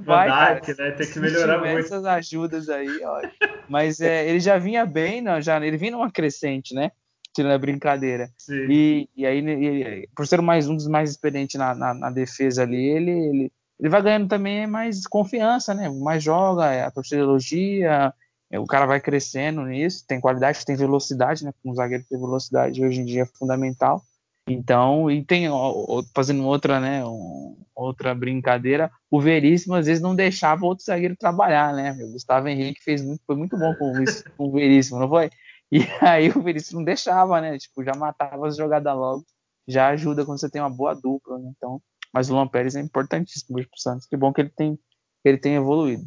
[0.02, 0.90] vai, Dark, né?
[0.92, 1.78] Tem que melhorar muito.
[1.78, 3.20] essas ajudas aí, ó.
[3.68, 6.90] Mas é, ele já vinha bem, não, já, ele vinha numa crescente, né?
[7.34, 8.30] tirando a brincadeira.
[8.68, 12.84] E, e aí, por ser mais um dos mais experientes na, na, na defesa ali,
[12.84, 15.88] ele, ele, ele, vai ganhando também mais confiança, né?
[15.88, 18.12] Mais joga, a torcida elogia,
[18.52, 21.52] o cara vai crescendo nisso, tem qualidade, tem velocidade, né?
[21.64, 24.02] Um zagueiro ter velocidade hoje em dia é fundamental.
[24.48, 25.46] Então, e tem,
[26.14, 31.72] fazendo outra, né, um, outra brincadeira, o Veríssimo às vezes não deixava outro zagueiro trabalhar,
[31.72, 31.92] né?
[32.02, 33.92] O Gustavo Henrique fez muito, foi muito bom com,
[34.36, 35.30] com o Veríssimo, não foi?
[35.70, 37.56] E aí o Vinícius não deixava, né?
[37.58, 39.24] Tipo, já matava as jogadas logo.
[39.66, 41.50] Já ajuda quando você tem uma boa dupla, né?
[41.56, 41.80] Então,
[42.12, 44.06] mas o Luan Pérez é importantíssimo hoje pro Santos.
[44.06, 46.04] Que bom que ele tem, que ele tem evoluído.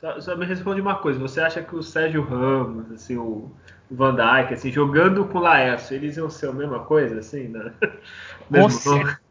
[0.00, 1.18] Só, só, me responde uma coisa.
[1.18, 3.50] Você acha que o Sérgio Ramos, assim, o,
[3.90, 7.72] Van Dijk, assim, jogando com o Laércio, eles iam ser a mesma coisa, assim, né?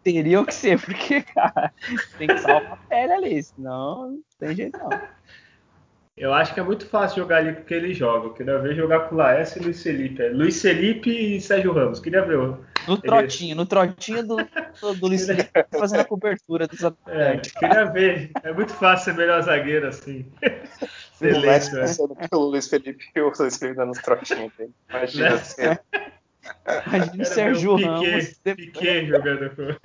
[0.03, 1.71] Teriam que ser, porque, cara,
[2.17, 4.89] tem que salvar a pele ali, senão não tem jeito não.
[6.17, 8.25] Eu acho que é muito fácil jogar ali porque ele joga.
[8.25, 10.21] Eu queria ver jogar com o Laércio e Luiz Felipe.
[10.21, 11.99] É, Luiz Felipe e Sérgio Ramos.
[11.99, 12.57] Queria ver.
[12.87, 14.37] No trotinho, no trotinho do,
[14.81, 17.55] do, do Luiz Felipe fazendo a cobertura dos é, atacantes.
[17.55, 18.31] É, queria ver.
[18.43, 20.25] É muito fácil ser melhor zagueiro assim.
[21.21, 21.81] Excelente, né?
[21.81, 24.53] pensando pelo Luiz Felipe e o Luiz Felipe dando os trotinhos.
[24.89, 25.37] Imagina né?
[25.37, 25.81] ser.
[26.87, 28.39] Imagina o Sérgio Piquet, Ramos.
[28.43, 29.75] Piquet jogando com.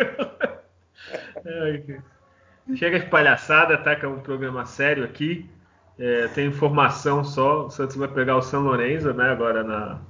[2.77, 3.97] Chega de palhaçada, tá?
[3.97, 5.51] Que é um programa sério aqui.
[5.99, 7.67] É, tem informação só.
[7.67, 9.31] O Santos vai pegar o São Lourenço, né?
[9.31, 10.01] Agora na,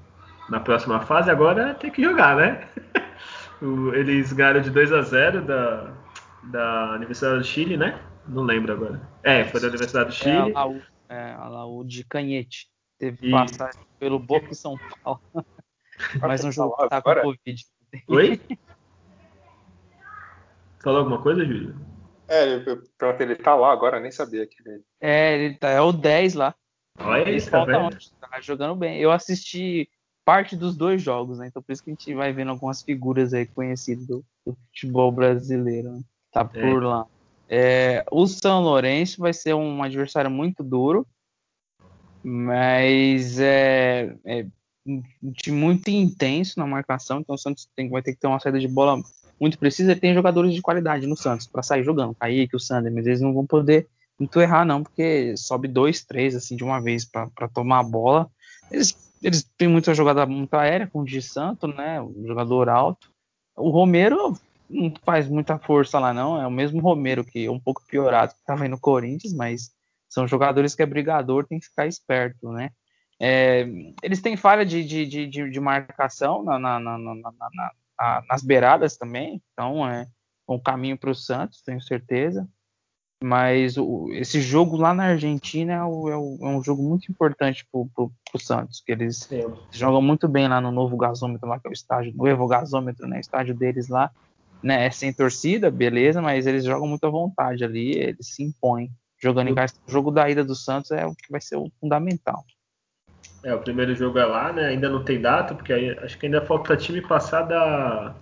[0.49, 1.31] na próxima fase.
[1.31, 2.69] Agora tem que jogar, né?
[3.95, 5.95] Eles ganharam de 2 a 0 da,
[6.45, 8.01] da Universidade do Chile, né?
[8.27, 9.01] Não lembro agora.
[9.23, 10.37] É, foi da Universidade do Chile.
[10.37, 12.69] É a Laú, é, a Laú de Canhete.
[12.99, 13.31] Teve e...
[13.31, 15.21] passagem pelo Boca e São Paulo.
[16.21, 17.65] Mas um jogo que tá com Covid.
[18.09, 18.41] Oi?
[20.83, 21.77] Falou alguma coisa, Júlio?
[22.27, 22.59] É,
[22.99, 24.83] pronto, ele tá lá agora, nem sabia que ele.
[25.01, 26.55] É, ele tá, é o 10 lá.
[26.99, 28.99] Olha isso, tá, tá jogando bem.
[28.99, 29.89] Eu assisti
[30.25, 31.47] parte dos dois jogos, né?
[31.47, 35.11] Então por isso que a gente vai vendo algumas figuras aí conhecidas do, do futebol
[35.11, 35.93] brasileiro.
[35.93, 36.03] Né?
[36.33, 36.45] Tá é.
[36.45, 36.87] por é.
[36.87, 37.07] lá.
[37.49, 41.07] É, o São Lourenço vai ser um adversário muito duro,
[42.23, 44.47] mas é, é
[44.87, 45.03] um
[45.33, 48.59] time muito intenso na marcação, então o Santos tem, vai ter que ter uma saída
[48.59, 49.03] de bola
[49.43, 52.15] muito precisa, ele tem jogadores de qualidade no Santos para sair jogando.
[52.15, 56.37] Kaique, o Sander, mas eles não vão poder muito errar, não, porque sobe dois, três
[56.37, 58.31] assim de uma vez para tomar a bola.
[58.73, 62.01] Eles, eles têm muita jogada muito aérea com o Di Santo, né?
[62.01, 63.11] O jogador alto.
[63.57, 66.41] O Romero não faz muita força lá, não.
[66.41, 69.71] É o mesmo Romero que é um pouco piorado que estava aí no Corinthians, mas
[70.09, 72.71] são jogadores que é brigador, tem que ficar esperto, né?
[73.21, 73.67] É,
[74.03, 76.99] eles têm falha de, de, de, de marcação na, na, na,
[78.29, 80.07] nas beiradas também, então é
[80.49, 82.49] um caminho para o Santos, tenho certeza.
[83.23, 87.11] Mas o, esse jogo lá na Argentina é, o, é, o, é um jogo muito
[87.11, 89.53] importante para o Santos, que eles Sim.
[89.71, 93.07] jogam muito bem lá no novo gasômetro, lá que é o estádio, o Evo Gasômetro,
[93.07, 93.19] né?
[93.19, 94.11] O estádio deles lá,
[94.63, 94.87] né?
[94.87, 98.91] É sem torcida, beleza, mas eles jogam muito à vontade ali, eles se impõem.
[99.21, 101.71] Jogando em casa, o jogo da ida do Santos é o que vai ser o
[101.81, 102.45] fundamental.
[103.45, 104.67] É, o primeiro jogo é lá, né?
[104.67, 108.15] Ainda não tem data, porque aí, acho que ainda falta time passar da,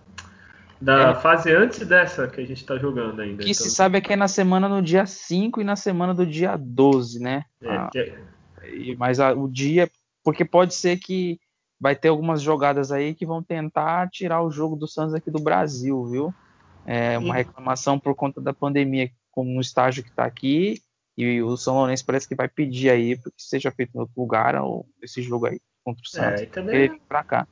[0.81, 1.15] da é.
[1.17, 3.43] fase antes dessa que a gente está jogando ainda.
[3.43, 3.65] O que então...
[3.65, 6.57] se sabe é que é na semana no dia 5 e na semana do dia
[6.57, 7.45] 12, né?
[7.61, 8.15] É, ah, é...
[8.97, 9.91] Mas a, o dia.
[10.23, 11.39] Porque pode ser que
[11.79, 15.41] vai ter algumas jogadas aí que vão tentar tirar o jogo do Santos aqui do
[15.41, 16.35] Brasil, viu?
[16.87, 20.83] É uma reclamação por conta da pandemia, como no estágio que está aqui.
[21.17, 24.55] E o São Lourenço parece que vai pedir aí que seja feito em outro lugar
[24.57, 26.43] ou esse jogo aí contra o é, Santos.
[26.43, 26.99] É, também...
[27.09, 27.47] Pra cá.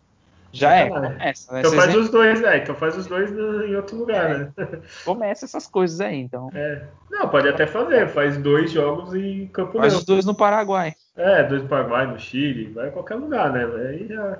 [0.52, 1.52] Já é, começa.
[1.52, 1.60] Né?
[1.60, 2.56] Então faz os dois, né?
[2.58, 4.38] Então faz os dois em outro lugar, é.
[4.38, 4.52] né?
[5.04, 6.50] Começa essas coisas aí, então.
[6.54, 6.82] É.
[7.10, 10.94] Não, pode até fazer, faz dois jogos em Campo Faz os dois no Paraguai.
[11.16, 13.64] É, dois no Paraguai, no Chile, vai em qualquer lugar, né?
[13.88, 14.38] Aí já.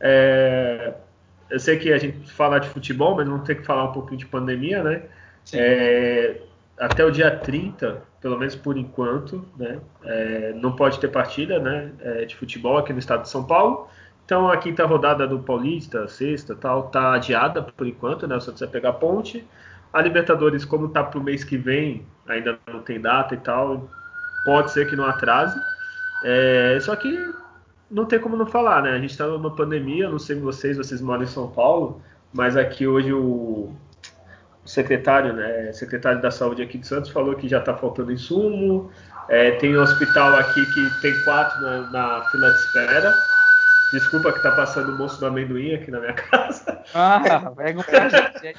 [0.00, 0.94] É...
[1.48, 4.18] Eu sei que a gente fala de futebol, mas vamos ter que falar um pouquinho
[4.18, 5.02] de pandemia, né?
[5.52, 6.40] É...
[6.76, 9.78] Até o dia 30, pelo menos por enquanto, né?
[10.04, 10.52] É...
[10.54, 11.92] Não pode ter partida né?
[12.00, 13.88] É, de futebol aqui no estado de São Paulo.
[14.26, 18.38] Então a quinta rodada do Paulista, a sexta, tal, tá adiada por enquanto, né?
[18.40, 19.46] Santos vai pegar a ponte.
[19.92, 23.88] A Libertadores, como tá pro mês que vem, ainda não tem data e tal,
[24.44, 25.58] pode ser que não atrase.
[26.24, 27.32] É, só que
[27.90, 28.90] não tem como não falar, né?
[28.90, 32.02] A gente está numa pandemia, não sei vocês, vocês moram em São Paulo,
[32.34, 33.72] mas aqui hoje o,
[34.66, 38.90] secretário, né, secretário da saúde aqui de Santos falou que já está faltando insumo.
[39.28, 43.14] É, tem um hospital aqui que tem quatro na, na fila de espera.
[43.92, 46.82] Desculpa que tá passando o moço do amendoim aqui na minha casa.
[46.92, 48.56] Ah, pega um pra gente.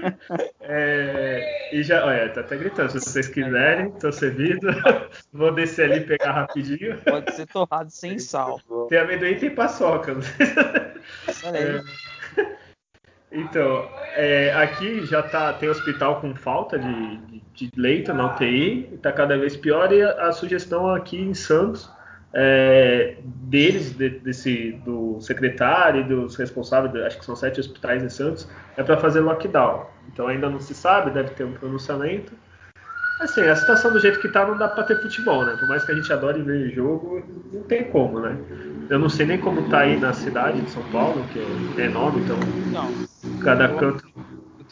[0.60, 2.90] É, e já, olha, tá até gritando.
[2.90, 4.68] Se vocês quiserem, tô servido.
[5.32, 6.98] Vou descer ali e pegar rapidinho.
[7.02, 8.60] Pode ser torrado sem sal.
[8.88, 10.16] Tem amendoim e tem paçoca.
[11.44, 11.82] É,
[13.30, 18.98] então, é, aqui já tá, tem hospital com falta de, de, de leito na UTI,
[19.02, 19.92] tá cada vez pior.
[19.92, 21.90] E a, a sugestão aqui em Santos
[22.34, 28.08] é, deles, de, desse, do secretário e dos responsáveis, acho que são sete hospitais em
[28.08, 29.86] Santos, é para fazer lockdown.
[30.12, 32.32] Então ainda não se sabe, deve ter um pronunciamento.
[33.20, 35.54] Assim, a situação do jeito que tá não dá para ter futebol, né?
[35.58, 37.22] Por mais que a gente adore ver jogo,
[37.52, 38.36] não tem como, né?
[38.90, 42.22] Eu não sei nem como tá aí na cidade de São Paulo, que é enorme,
[42.22, 42.36] então
[42.72, 43.38] não.
[43.38, 44.04] cada canto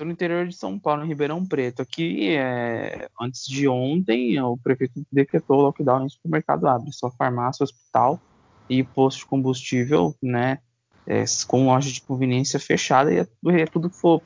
[0.01, 1.83] tô no interior de São Paulo, em Ribeirão Preto.
[1.83, 8.19] Aqui, é, antes de ontem, o prefeito decretou lockdown em supermercado abre, só farmácia, hospital
[8.67, 10.59] e posto de combustível, né,
[11.07, 13.27] é, com loja de conveniência fechada e é,
[13.61, 14.23] é tudo que for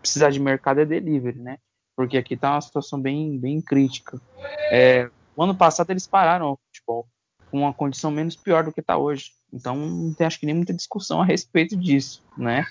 [0.00, 1.58] precisar de mercado é delivery, né?
[1.94, 4.20] Porque aqui tá uma situação bem, bem crítica.
[4.72, 5.08] É,
[5.38, 7.06] ano passado eles pararam o futebol
[7.52, 9.30] com uma condição menos pior do que está hoje.
[9.52, 12.66] Então não tem acho que nem muita discussão a respeito disso, né?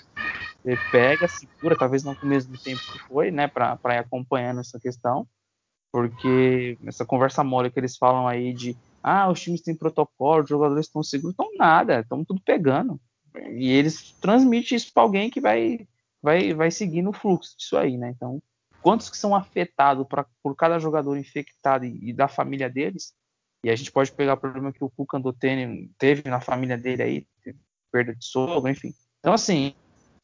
[0.64, 4.60] Você pega, segura, talvez não com o mesmo tempo que foi, né, para ir acompanhando
[4.60, 5.28] essa questão,
[5.92, 10.48] porque essa conversa mole que eles falam aí de ah, os times têm protocolo, os
[10.48, 12.98] jogadores estão seguros, estão nada, estão tudo pegando.
[13.52, 15.86] E eles transmitem isso para alguém que vai,
[16.22, 18.14] vai, vai seguir no fluxo disso aí, né?
[18.16, 18.42] Então,
[18.80, 23.12] quantos que são afetados pra, por cada jogador infectado e, e, da família deles?
[23.62, 25.20] E a gente pode pegar o problema que o Cuca
[25.98, 27.26] teve na família dele aí,
[27.92, 28.94] perda de sogro, enfim.
[29.20, 29.74] Então, assim,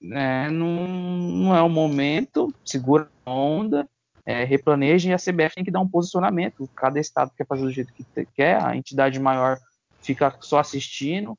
[0.02, 3.88] é, não, não é o momento, segura a onda,
[4.24, 6.68] é, replaneja e a CBF tem que dar um posicionamento.
[6.74, 9.58] Cada estado quer fazer do jeito que quer, a entidade maior
[10.00, 11.36] fica só assistindo.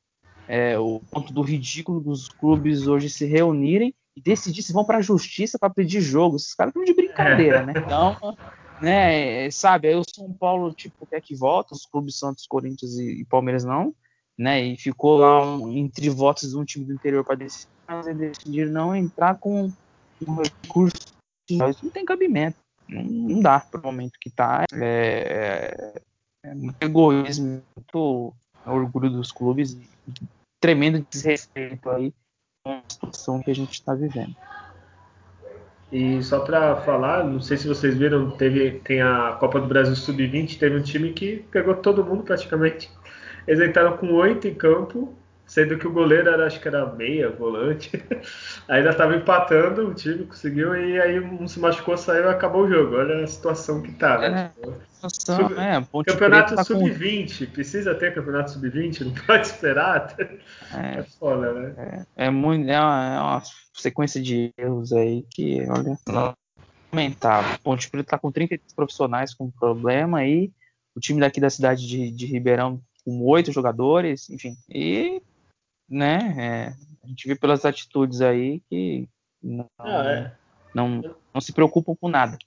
[0.48, 4.98] É, o ponto do ridículo dos clubes hoje se reunirem e decidir se vão para
[4.98, 6.36] a justiça para pedir jogo.
[6.36, 7.72] Esses caras estão de brincadeira, né?
[7.76, 8.36] Então,
[8.80, 13.20] né, sabe, aí o São Paulo tipo, quer que volta, os clubes Santos, Corinthians e,
[13.20, 13.94] e Palmeiras não
[14.38, 14.62] né?
[14.62, 18.38] E ficou lá um, entre votos de um time do interior para decidir, mas eles
[18.38, 19.70] decidiram não entrar com
[20.26, 21.12] um recurso.
[21.50, 22.56] Isso não tem cabimento.
[22.88, 24.64] Não, não dá para o momento que está.
[24.72, 25.94] É,
[26.44, 28.34] é, é muito egoísmo, muito
[28.66, 29.76] orgulho dos clubes,
[30.60, 32.12] tremendo desrespeito aí
[32.64, 34.36] com a situação que a gente está vivendo.
[35.90, 39.94] E só para falar, não sei se vocês viram, teve tem a Copa do Brasil
[39.94, 42.90] Sub-20, teve um time que pegou todo mundo praticamente.
[43.46, 45.14] Eles entraram com oito em campo,
[45.52, 47.90] sendo que o goleiro era, acho que era meia, volante.
[48.66, 52.70] Ainda estava empatando, o time conseguiu, e aí um se machucou, saiu e acabou o
[52.70, 52.96] jogo.
[52.96, 54.50] Olha a situação que tá, né?
[54.62, 54.70] É,
[55.10, 55.58] situação, Sub...
[55.58, 57.52] é, campeonato tá Sub-20, com...
[57.52, 60.16] precisa ter campeonato Sub-20, não pode esperar.
[60.74, 62.06] É, é foda, né?
[62.16, 63.42] É, é muito, é uma, é uma,
[63.74, 65.98] sequência de erros aí que, olha,
[66.90, 67.58] lamentável.
[67.62, 70.50] Ponte Preta tá com 30 profissionais com problema aí,
[70.96, 75.20] o time daqui da cidade de, de Ribeirão com oito jogadores, enfim, e
[75.92, 76.34] né?
[76.38, 76.72] É,
[77.04, 79.06] a gente vê pelas atitudes aí que
[79.42, 80.32] não, ah, é.
[80.74, 81.02] não,
[81.34, 82.38] não se preocupam com nada.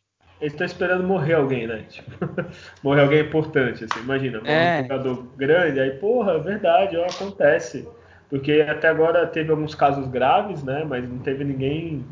[0.42, 1.84] Eles estão esperando morrer alguém, né?
[1.84, 2.12] Tipo,
[2.84, 4.80] morrer alguém importante, assim, imagina, é.
[4.80, 7.88] um jogador grande, aí, porra, é verdade, ó, acontece.
[8.30, 10.84] Porque até agora teve alguns casos graves, né?
[10.84, 12.04] Mas não teve ninguém.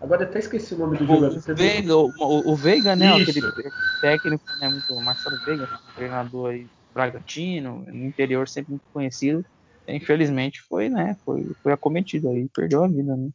[0.00, 1.54] Agora até esqueci o nome do o jogador.
[1.54, 3.18] Veiga, o, o, Veiga, né?
[3.18, 3.30] Isso.
[3.30, 3.70] Aquele
[4.02, 4.68] técnico, né?
[4.68, 5.66] Muito, Marcelo Veiga,
[5.96, 9.44] treinador aí Bragantino, no interior sempre muito conhecido
[9.88, 13.30] infelizmente foi, né, foi, foi acometido aí, perdeu a vida, né?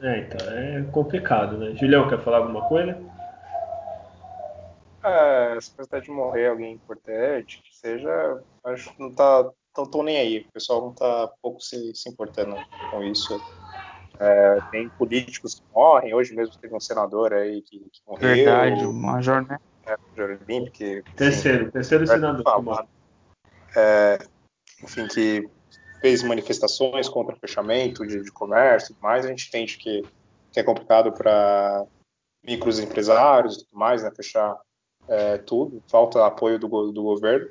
[0.00, 1.76] É, então é complicado, né?
[1.76, 2.98] Julião, quer falar alguma coisa?
[5.04, 10.02] É, se você de morrer alguém importante, que seja, acho que não tá tão, tão
[10.02, 10.38] nem aí.
[10.38, 12.56] O pessoal não tá pouco se, se importando
[12.90, 13.40] com isso.
[14.20, 18.36] É, tem políticos que morrem, hoje mesmo teve um senador aí que, que morreu.
[18.36, 19.58] Verdade, o Major, né?
[19.86, 20.76] É, Major Olímpico.
[20.76, 22.86] Que, terceiro, terceiro senador.
[23.76, 24.18] É,
[24.82, 25.48] enfim, que
[26.00, 30.02] fez manifestações contra o fechamento de, de comércio e tudo mais, a gente entende que,
[30.50, 31.86] que é complicado para
[32.44, 34.58] micros empresários e tudo mais, né, fechar
[35.08, 37.48] é, tudo, falta apoio do, do governo,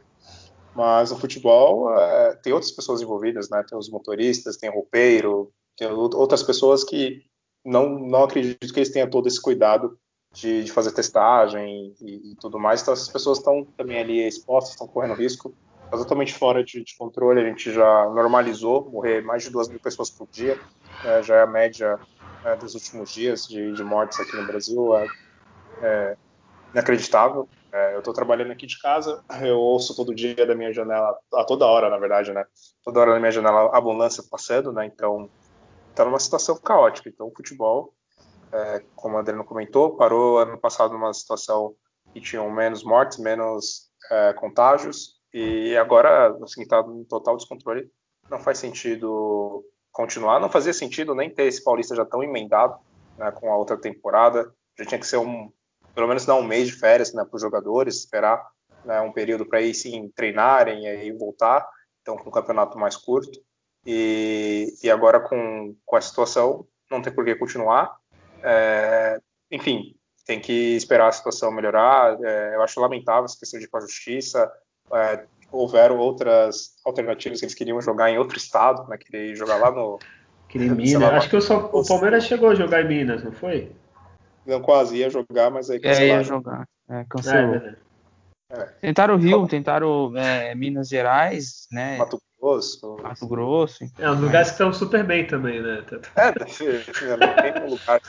[0.76, 5.52] mas no futebol é, tem outras pessoas envolvidas, né, tem os motoristas, tem o roupeiro,
[5.78, 7.24] tem outras pessoas que
[7.66, 9.98] não, não acredito que eles tenham todo esse cuidado
[10.34, 14.74] de, de fazer testagem e, e, tudo mais, então essas pessoas estão também ali expostas,
[14.74, 15.54] estão correndo risco
[15.92, 17.42] Tá totalmente fora de, de, controle.
[17.42, 20.58] A gente já normalizou morrer mais de duas mil pessoas por dia,
[21.04, 22.00] né, já é a média
[22.46, 24.98] né, dos últimos dias de, de, mortes aqui no Brasil.
[24.98, 25.08] É,
[25.82, 26.18] é
[26.72, 27.50] inacreditável.
[27.74, 31.44] É, eu estou trabalhando aqui de casa, eu ouço todo dia da minha janela, a
[31.44, 32.46] toda hora, na verdade, né?
[32.86, 34.86] Toda hora na minha janela a ambulância passando, né?
[34.86, 35.30] Então,
[35.90, 37.10] está numa situação caótica.
[37.10, 37.94] Então, o futebol,
[38.54, 41.76] é, como a Adriano comentou, parou ano passado numa situação
[42.14, 47.90] que tinham menos mortes, menos é, contágios, e agora, assim, está em total descontrole.
[48.30, 50.40] Não faz sentido continuar.
[50.40, 52.78] Não fazia sentido nem ter esse Paulista já tão emendado
[53.18, 54.54] né, com a outra temporada.
[54.78, 55.52] Já tinha que ser um,
[55.96, 58.46] pelo menos dar um mês de férias né, para os jogadores, esperar
[58.84, 61.68] né, um período para aí sim treinarem e aí voltar.
[62.02, 63.40] Então, com um campeonato mais curto.
[63.86, 67.96] E, e agora com, com a situação, não tem por que continuar.
[68.44, 69.20] É,
[69.50, 72.18] enfim, tem que esperar a situação melhorar.
[72.22, 74.52] É, eu acho lamentável essa questão de ir para a justiça
[74.94, 78.98] é, houveram outras alternativas que eles queriam jogar em outro estado, né?
[78.98, 80.00] Queria jogar lá no.
[80.48, 81.02] Queria Minas.
[81.02, 83.72] Lá, Acho que o, São, o Palmeiras chegou a jogar em Minas, não foi?
[84.46, 86.14] Não, quase ia jogar, mas aí cancelaram.
[86.14, 86.68] É, ia jogar.
[86.90, 87.56] É, cancelou.
[87.56, 87.76] É,
[88.52, 88.66] é.
[88.82, 91.98] Tentaram o Rio, tentaram é, Minas Gerais, né?
[91.98, 92.98] Mato Grosso.
[93.02, 93.86] Mato Grosso.
[93.98, 95.86] É, os lugares que estão super bem também, né?
[96.16, 96.32] É,
[97.16, 98.02] não tem lugar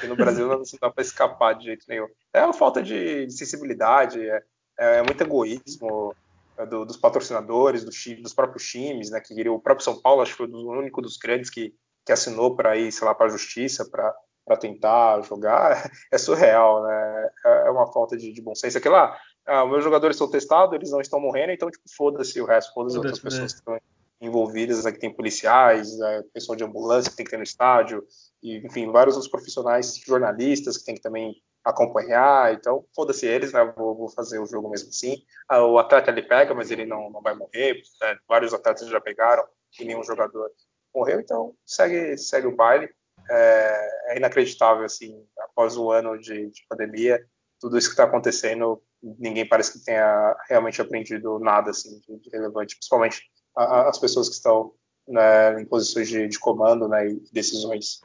[0.00, 2.06] que no Brasil não dá para escapar de jeito nenhum.
[2.32, 4.42] É uma falta de sensibilidade, é,
[4.78, 6.14] é, é muito egoísmo
[6.56, 9.20] é, do, dos patrocinadores, do, dos próprios times, né?
[9.20, 11.74] Que o próprio São Paulo acho que foi o único dos grandes que,
[12.04, 14.14] que assinou para ir, sei lá, para a justiça, para
[14.48, 17.30] para tentar jogar é surreal, né?
[17.44, 18.78] É, é uma falta de, de bom senso.
[18.78, 19.14] Aquilo lá,
[19.46, 22.96] ah, meus jogadores estão testados, eles não estão morrendo, então, tipo, foda-se o resto, foda-se
[22.96, 23.48] foda outras pessoas né?
[23.48, 23.78] que estão
[24.20, 28.04] envolvidas, aqui tem policiais, é, pessoal de ambulância que tem que ter no estádio,
[28.42, 31.36] e, enfim, vários outros profissionais, jornalistas que tem que também
[31.68, 33.64] acompanhar, então foda-se eles, né?
[33.76, 35.22] Vou, vou, fazer o jogo mesmo assim.
[35.48, 37.82] Ah, o atleta ele pega, mas ele não, não vai morrer.
[38.00, 38.18] Né?
[38.26, 39.44] Vários atletas já pegaram
[39.78, 40.50] e nenhum jogador
[40.94, 42.88] morreu, então segue, segue o baile.
[43.30, 47.22] É, é inacreditável, assim, após o ano de, de pandemia,
[47.60, 52.76] tudo isso que está acontecendo, ninguém parece que tenha realmente aprendido nada assim, de, relevante,
[52.76, 53.22] principalmente
[53.56, 54.72] a, a, as pessoas que estão
[55.06, 58.00] né, em posições de, de comando né, e decisões.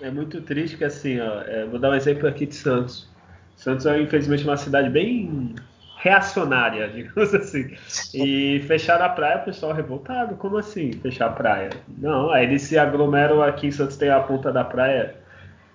[0.00, 3.08] É muito triste que assim, ó, é, vou dar um exemplo aqui de Santos.
[3.56, 5.54] Santos é infelizmente uma cidade bem
[5.96, 7.76] reacionária, digamos assim.
[8.14, 10.36] E fechar a praia, o pessoal revoltado.
[10.36, 11.70] Como assim fechar a praia?
[11.98, 15.16] Não, aí eles se aglomeram aqui em Santos tem a ponta da praia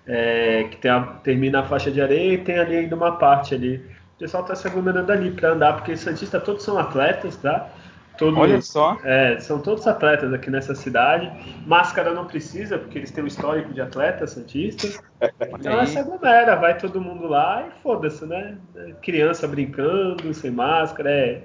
[0.06, 3.76] é, que a, termina a faixa de areia e tem ali ainda uma parte ali.
[4.16, 7.68] O pessoal está se aglomerando ali para andar, porque os Santistas todos são atletas, tá?
[8.16, 8.96] Todos, Olha só.
[9.02, 11.30] É, são todos atletas aqui nessa cidade.
[11.66, 15.00] Máscara não precisa, porque eles têm um histórico de atletas santistas.
[15.58, 18.58] Então se aglomera, vai todo mundo lá e foda-se, né?
[19.00, 21.42] Criança brincando, sem máscara, é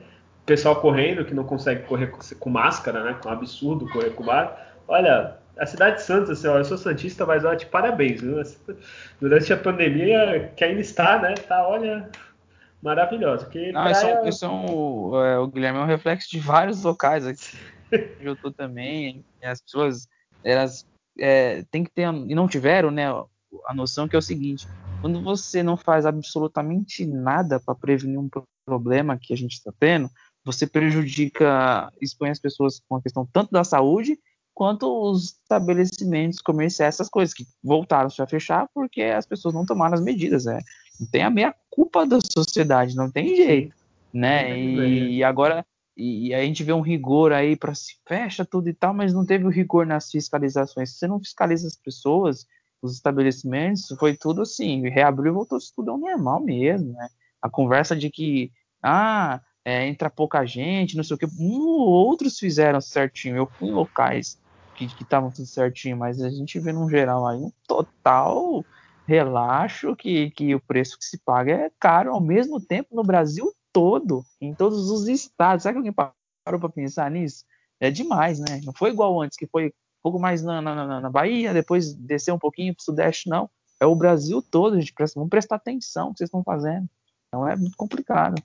[0.50, 3.16] pessoal correndo que não consegue correr com, máscara, né?
[3.22, 4.58] Com um absurdo correr com bar.
[4.88, 8.42] Olha, a cidade de Santos, assim, ó, eu sou santista, mas olha, de parabéns, viu?
[9.22, 11.36] Durante a pandemia, que ainda está, né?
[11.36, 12.10] Tá, olha,
[12.82, 13.46] maravilhosa.
[13.46, 14.28] Que Não, praia...
[14.28, 17.58] isso, é, é um, é, o Guilherme é um reflexo de vários locais aqui.
[18.22, 20.08] eu tô também, as pessoas,
[20.44, 20.86] elas
[21.18, 23.06] é, tem que ter, e não tiveram, né,
[23.66, 24.68] a noção que é o seguinte,
[25.02, 28.30] quando você não faz absolutamente nada para prevenir um
[28.66, 30.10] problema que a gente está tendo,
[30.46, 34.18] você prejudica, expõe as pessoas com a questão tanto da saúde
[34.54, 39.94] quanto os estabelecimentos comerciais, essas coisas que voltaram a fechar porque as pessoas não tomaram
[39.94, 40.60] as medidas, né?
[41.12, 43.76] Tem a meia culpa da sociedade, não tem jeito,
[44.14, 44.60] né?
[44.60, 45.66] E, e agora
[46.00, 49.26] e, a gente vê um rigor aí para se fecha tudo e tal, mas não
[49.26, 50.92] teve o rigor nas fiscalizações.
[50.92, 52.48] Se você não fiscaliza as pessoas,
[52.82, 57.10] os estabelecimentos, foi tudo assim, reabriu e voltou tudo ao normal mesmo, né?
[57.42, 58.50] A conversa de que,
[58.82, 63.36] ah, é, entra pouca gente, não sei o que, um ou outros fizeram certinho.
[63.36, 64.40] Eu fui em locais
[64.76, 68.64] que estavam tudo certinho, mas a gente vê no geral aí um total
[69.10, 73.52] relaxo que, que o preço que se paga é caro ao mesmo tempo no Brasil
[73.74, 75.64] todo, em todos os estados.
[75.64, 77.44] Será que alguém parou para pensar nisso?
[77.80, 78.62] É demais, né?
[78.64, 82.36] Não foi igual antes, que foi um pouco mais na, na, na Bahia, depois desceu
[82.36, 83.50] um pouquinho para o Sudeste, não.
[83.82, 84.94] É o Brasil todo, gente.
[85.16, 86.88] Vamos prestar atenção no que vocês estão fazendo.
[87.28, 88.40] Então é muito complicado.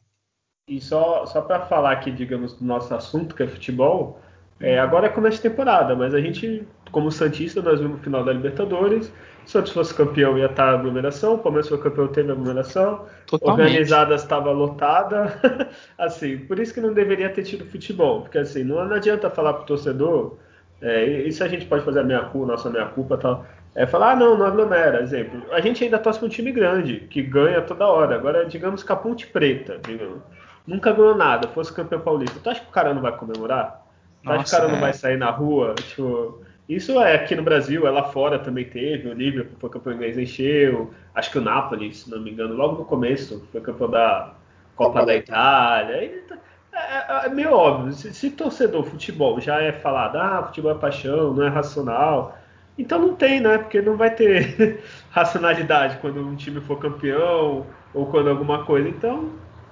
[0.67, 4.19] E só, só para falar aqui, digamos, do nosso assunto, que é futebol,
[4.59, 8.25] é, agora é começo de temporada, mas a gente, como Santista, nós vimos o final
[8.25, 9.13] da Libertadores.
[9.45, 11.35] Se o Santos fosse campeão, ia estar a aglomeração.
[11.35, 13.05] O Palmeiras foi campeão, teve aglomeração.
[13.27, 13.67] Totalmente.
[13.67, 15.39] Organizada estava lotada.
[15.99, 18.23] assim, por isso que não deveria ter tido futebol.
[18.23, 20.37] Porque assim, não, não adianta falar pro torcedor.
[20.81, 23.47] É, isso a gente pode fazer a minha culpa, nossa minha culpa tal.
[23.75, 25.03] É falar, ah, não, não aglomera.
[25.03, 28.15] Exemplo, a gente ainda torce para um time grande, que ganha toda hora.
[28.15, 30.23] Agora, digamos que a Ponte Preta, digamos,
[30.67, 32.39] nunca ganhou nada, fosse campeão paulista.
[32.43, 33.85] Tu acha que o cara não vai comemorar?
[34.23, 34.73] Tu acha que o cara é.
[34.73, 35.75] não vai sair na rua?
[35.75, 39.09] Tipo, isso é aqui no Brasil, é lá fora também teve.
[39.09, 40.93] O Liverpool foi campeão inglês, encheu.
[41.15, 44.35] Acho que o Napoli, se não me engano, logo no começo, foi campeão da
[44.75, 46.23] Copa, Copa da Itália.
[46.27, 46.37] Tá,
[46.73, 47.93] é, é, é, meio óbvio.
[47.93, 52.39] Se, se torcedor futebol já é falado, ah, futebol é paixão, não é racional.
[52.79, 53.59] Então não tem, né?
[53.59, 58.89] Porque não vai ter racionalidade quando um time for campeão ou quando alguma coisa.
[58.89, 59.31] Então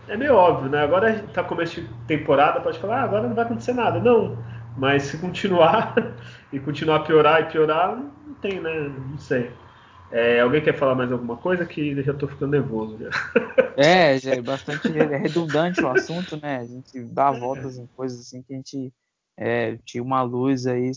[0.08, 0.82] é meio óbvio, né?
[0.82, 3.98] Agora tá começo de temporada, pode falar, ah, agora não vai acontecer nada.
[3.98, 4.36] Não.
[4.76, 5.94] Mas se continuar
[6.52, 8.88] e continuar a piorar e piorar, não tem, né?
[9.10, 9.50] Não sei.
[10.10, 12.98] É, alguém quer falar mais alguma coisa que eu já tô ficando nervoso.
[12.98, 13.10] Já.
[13.76, 16.58] É, já é bastante redundante o assunto, né?
[16.58, 18.92] A gente dá voltas em coisas assim que a gente
[19.38, 20.92] é, tinha uma luz aí.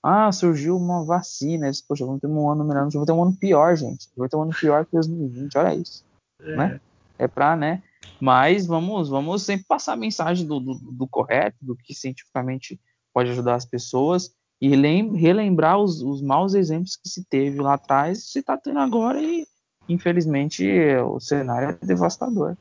[0.00, 1.68] Ah, surgiu uma vacina.
[1.88, 4.08] Poxa, vamos ter um ano melhor, vamos ter um ano pior, gente.
[4.16, 6.04] Vamos ter um ano pior que 2020, olha isso.
[6.40, 6.80] É, né?
[7.18, 7.82] é pra, né?
[8.20, 12.78] Mas vamos, vamos sempre passar a mensagem do, do, do correto, do que cientificamente
[13.12, 14.30] pode ajudar as pessoas
[14.60, 19.20] e relembrar os, os maus exemplos que se teve lá atrás, se está tendo agora
[19.20, 19.46] e
[19.88, 22.56] infelizmente o cenário é devastador.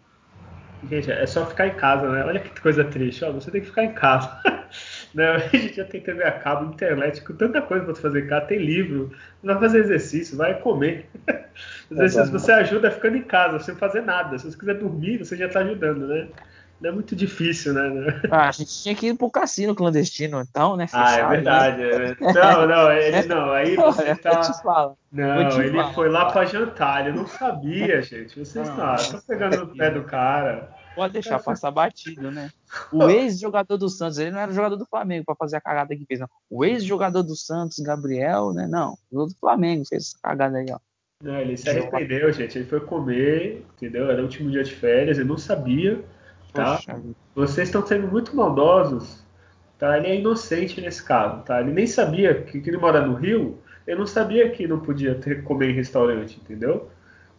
[0.88, 2.24] Gente, é só ficar em casa, né?
[2.24, 3.26] Olha que coisa triste.
[3.26, 4.32] Ó, você tem que ficar em casa.
[5.14, 5.28] né?
[5.32, 8.46] A gente já tem TV a cabo, internet, com tanta coisa para fazer em casa.
[8.46, 9.12] Tem livro,
[9.44, 11.10] vai fazer exercício, vai comer.
[12.00, 14.38] Às você ajuda ficando em casa, sem fazer nada.
[14.38, 16.30] Se você quiser dormir, você já está ajudando, né?
[16.82, 18.22] Não é muito difícil, né?
[18.32, 20.88] Ah, a gente tinha que ir pro cassino clandestino, então, né?
[20.88, 21.30] Fechado, ah, é né?
[21.30, 21.82] verdade.
[21.82, 22.16] Né?
[22.30, 22.34] É.
[22.34, 23.52] Não, não, ele não.
[23.52, 24.42] Aí você tá.
[25.12, 28.40] Não, ele foi lá para jantar, ele não sabia, gente.
[28.40, 30.70] Vocês não, estão pegando o pé do cara.
[30.96, 32.50] Pode deixar passar batido, né?
[32.92, 36.06] O ex-jogador do Santos, ele não era jogador do Flamengo para fazer a cagada que
[36.06, 36.30] fez, não.
[36.50, 38.68] O ex-jogador do Santos, Gabriel, né?
[38.68, 40.78] Não, o do Flamengo fez essa cagada aí, ó.
[41.24, 42.58] Não, ele se arrependeu, gente.
[42.58, 44.10] Ele foi comer, entendeu?
[44.10, 46.04] Era o último dia de férias, ele não sabia.
[46.54, 46.76] Tá?
[46.76, 47.02] Poxa.
[47.36, 49.24] Vocês estão sendo muito maldosos.
[49.78, 49.98] Tá?
[49.98, 51.42] Ele é inocente nesse caso.
[51.44, 51.62] Tá?
[51.62, 53.60] Ele nem sabia que, que ele mora no Rio.
[53.88, 56.90] Ele não sabia que não podia ter comer em restaurante, entendeu?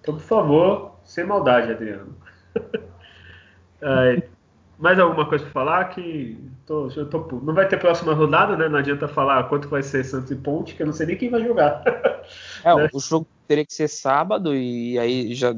[0.00, 2.16] Então, por favor, sem maldade, Adriano.
[4.80, 5.84] mais alguma coisa para falar?
[5.90, 8.68] Que tô, tô, não vai ter próxima rodada, né?
[8.68, 11.30] Não adianta falar quanto vai ser Santos e Ponte, que eu não sei nem quem
[11.30, 11.82] vai jogar.
[12.62, 12.88] É, né?
[12.92, 15.52] o jogo teria que ser sábado e aí já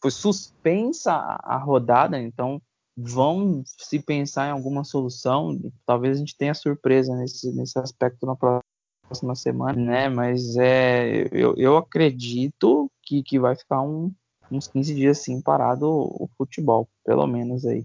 [0.00, 2.60] foi suspensa a rodada, então
[2.96, 5.58] vão se pensar em alguma solução.
[5.84, 10.08] Talvez a gente tenha surpresa nesse, nesse aspecto na próxima semana, né?
[10.08, 14.12] Mas é, eu, eu acredito que, que vai ficar um,
[14.50, 17.84] uns 15 dias assim parado o futebol, pelo menos aí.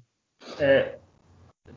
[0.60, 0.98] É,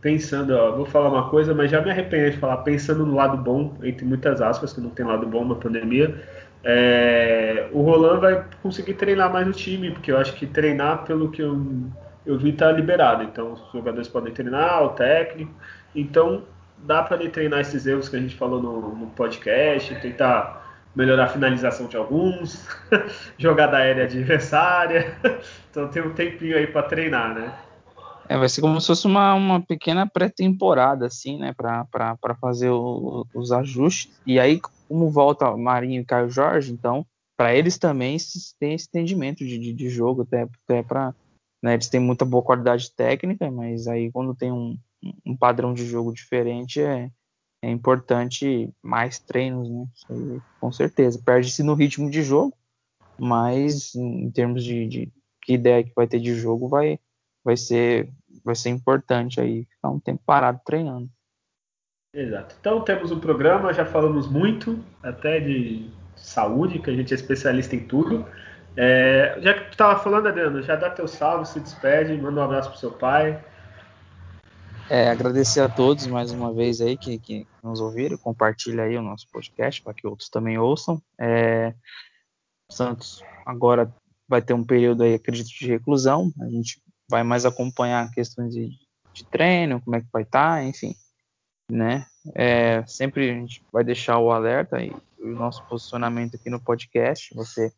[0.00, 3.36] pensando, ó, vou falar uma coisa, mas já me arrependo de falar, pensando no lado
[3.36, 6.22] bom, entre muitas aspas, que não tem lado bom na pandemia,
[6.62, 11.30] é, o Roland vai conseguir treinar mais o time, porque eu acho que treinar pelo
[11.30, 11.54] que eu
[12.24, 13.22] eu vi tá liberado.
[13.22, 15.52] Então os jogadores podem treinar, o técnico.
[15.94, 16.44] Então
[16.78, 20.62] dá para ele treinar esses erros que a gente falou no, no podcast, tentar
[20.94, 22.66] melhorar a finalização de alguns,
[23.36, 25.16] jogada aérea adversária.
[25.74, 27.52] Então tem um tempinho aí para treinar, né?
[28.28, 33.26] É, vai ser como se fosse uma, uma pequena pré-temporada, assim, né, para fazer o,
[33.34, 34.10] os ajustes.
[34.24, 37.04] E aí, como volta Marinho e Caio Jorge, então,
[37.36, 38.16] para eles também
[38.58, 41.12] tem esse entendimento de, de, de jogo, até, até para.
[41.64, 44.76] Né, eles têm muita boa qualidade técnica, mas aí quando tem um,
[45.24, 47.10] um padrão de jogo diferente, é,
[47.62, 49.86] é importante mais treinos, né?
[50.10, 51.18] Aí, com certeza.
[51.24, 52.52] Perde-se no ritmo de jogo,
[53.18, 56.98] mas em termos de, de que ideia que vai ter de jogo, vai,
[57.42, 58.12] vai ser
[58.44, 61.08] vai ser importante aí ficar um tempo parado treinando.
[62.12, 62.56] Exato.
[62.60, 67.74] Então temos um programa, já falamos muito, até de saúde, que a gente é especialista
[67.74, 68.26] em tudo.
[68.76, 72.44] É, já que tu estava falando, Adriano, já dá teu salve, se despede, manda um
[72.44, 73.42] abraço pro seu pai.
[74.90, 79.02] É, agradecer a todos mais uma vez aí que, que nos ouviram, compartilha aí o
[79.02, 81.00] nosso podcast para que outros também ouçam.
[81.18, 81.74] É,
[82.70, 83.92] Santos agora
[84.28, 86.32] vai ter um período aí, acredito, de reclusão.
[86.40, 88.70] A gente vai mais acompanhar questões de,
[89.12, 90.94] de treino, como é que vai estar, tá, enfim,
[91.70, 92.06] né?
[92.34, 97.34] É, sempre a gente vai deixar o alerta e o nosso posicionamento aqui no podcast.
[97.34, 97.72] Você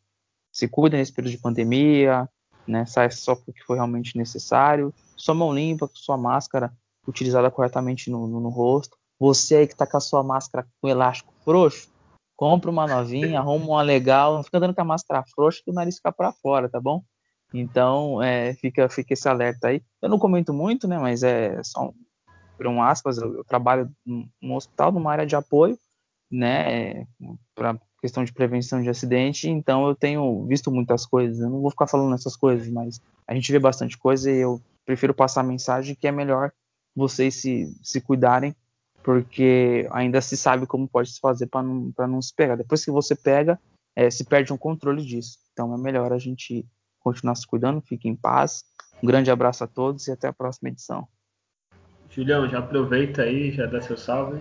[0.57, 2.27] se cuida nesse período de pandemia,
[2.67, 2.87] né?
[2.87, 4.93] Sai só porque foi realmente necessário.
[5.15, 6.73] Sua mão limpa, sua máscara
[7.07, 8.97] utilizada corretamente no, no, no rosto.
[9.21, 11.91] Você aí que tá com a sua máscara com elástico frouxo,
[12.35, 15.75] compra uma novinha, arruma uma legal, não fica andando com a máscara frouxa que o
[15.75, 17.03] nariz fica para fora, tá bom?
[17.53, 19.83] Então, é, fica, fica esse alerta aí.
[20.01, 21.93] Eu não comento muito, né, mas é só
[22.57, 25.79] por um aspas, eu, eu trabalho num hospital, numa área de apoio,
[26.31, 27.07] né,
[27.55, 31.41] para questão de prevenção de acidente, então eu tenho visto muitas coisas.
[31.41, 34.63] Eu não vou ficar falando essas coisas, mas a gente vê bastante coisa e eu
[34.85, 36.53] prefiro passar a mensagem que é melhor
[36.95, 38.55] vocês se, se cuidarem,
[39.03, 42.55] porque ainda se sabe como pode se fazer para não, não se pegar.
[42.55, 43.59] Depois que você pega,
[43.97, 45.39] é, se perde um controle disso.
[45.53, 46.65] Então é melhor a gente
[47.01, 48.65] continuar se cuidando, fique em paz.
[49.03, 51.09] Um grande abraço a todos e até a próxima edição.
[52.09, 54.41] Julião, já aproveita aí, já dá seu salve.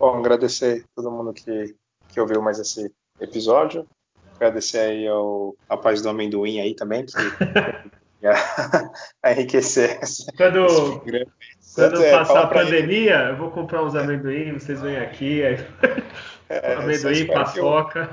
[0.00, 1.76] Bom, agradecer a todo mundo que,
[2.12, 3.86] que ouviu mais esse episódio.
[4.36, 7.12] Agradecer aí ao rapaz do amendoim aí também, que
[9.22, 9.98] a enriquecer
[10.36, 11.02] quando,
[11.74, 13.30] quando é, passar a pandemia, ele.
[13.30, 15.56] eu vou comprar uns amendoim, vocês vêm aqui, aí...
[16.48, 18.10] é, amendoim, paçoca.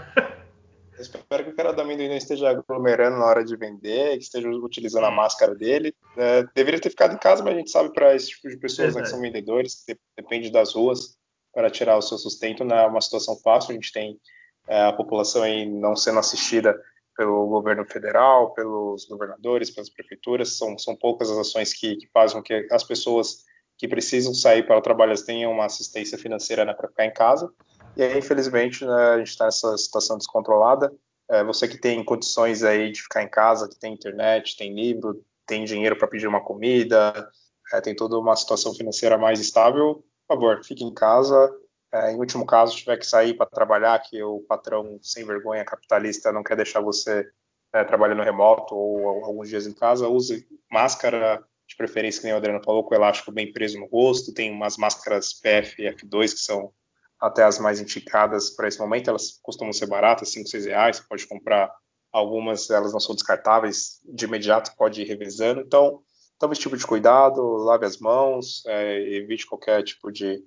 [0.98, 4.24] Eu espero que o cara da amendoim não esteja aglomerando na hora de vender, que
[4.24, 5.94] esteja utilizando a máscara dele.
[6.16, 8.96] É, deveria ter ficado em casa, mas a gente sabe para esse tipo de pessoas
[8.96, 9.86] né, que são vendedores,
[10.18, 11.16] depende das ruas,
[11.58, 13.72] para tirar o seu sustento, não é uma situação fácil.
[13.72, 14.20] A gente tem
[14.68, 16.80] é, a população aí não sendo assistida
[17.18, 20.56] pelo governo federal, pelos governadores, pelas prefeituras.
[20.56, 23.44] São, são poucas as ações que, que fazem com que as pessoas
[23.76, 27.52] que precisam sair para o trabalho tenham uma assistência financeira né, para ficar em casa.
[27.96, 30.94] E aí, infelizmente, né, a gente está nessa situação descontrolada.
[31.28, 35.26] É, você que tem condições aí de ficar em casa, que tem internet, tem livro,
[35.48, 37.28] tem dinheiro para pedir uma comida,
[37.74, 41.52] é, tem toda uma situação financeira mais estável, por favor, fique em casa.
[41.94, 46.32] É, em último caso, tiver que sair para trabalhar, que o patrão sem vergonha capitalista
[46.32, 47.26] não quer deixar você
[47.74, 52.38] é, trabalhando remoto ou alguns dias em casa, use máscara, de preferência, que nem o
[52.38, 54.34] Adriano falou, com o elástico bem preso no rosto.
[54.34, 56.72] Tem umas máscaras PF e F2 que são
[57.20, 61.04] até as mais indicadas para esse momento, elas costumam ser baratas, 5, 6 reais, você
[61.10, 61.74] pode comprar
[62.12, 66.02] algumas, elas não são descartáveis, de imediato pode ir revisando, então
[66.40, 70.44] tome esse tipo de cuidado, lave as mãos, é, evite qualquer tipo de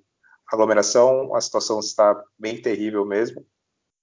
[0.51, 3.45] aglomeração, a situação está bem terrível mesmo,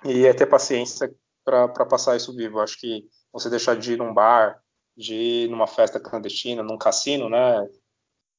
[0.05, 4.13] e é ter paciência para passar isso vivo, acho que você deixar de ir num
[4.13, 4.63] bar,
[4.97, 7.69] de ir numa festa clandestina, num cassino, né,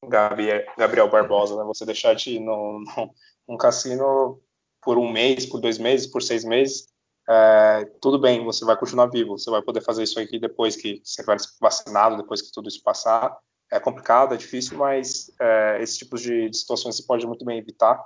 [0.07, 1.63] Gabriel Barbosa, né?
[1.65, 3.13] Você deixar de ir no, no,
[3.47, 4.41] um cassino
[4.81, 6.87] por um mês, por dois meses, por seis meses,
[7.29, 10.99] é, tudo bem, você vai continuar vivo, você vai poder fazer isso aqui depois que
[11.03, 13.37] você vai vacinado, depois que tudo isso passar.
[13.71, 17.59] É complicado, é difícil, mas é, esse tipo de, de situações você pode muito bem
[17.59, 18.03] evitar.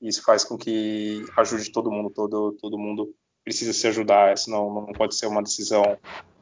[0.00, 4.72] E isso faz com que ajude todo mundo, todo, todo mundo precisa se ajudar, senão
[4.72, 5.98] não pode ser uma decisão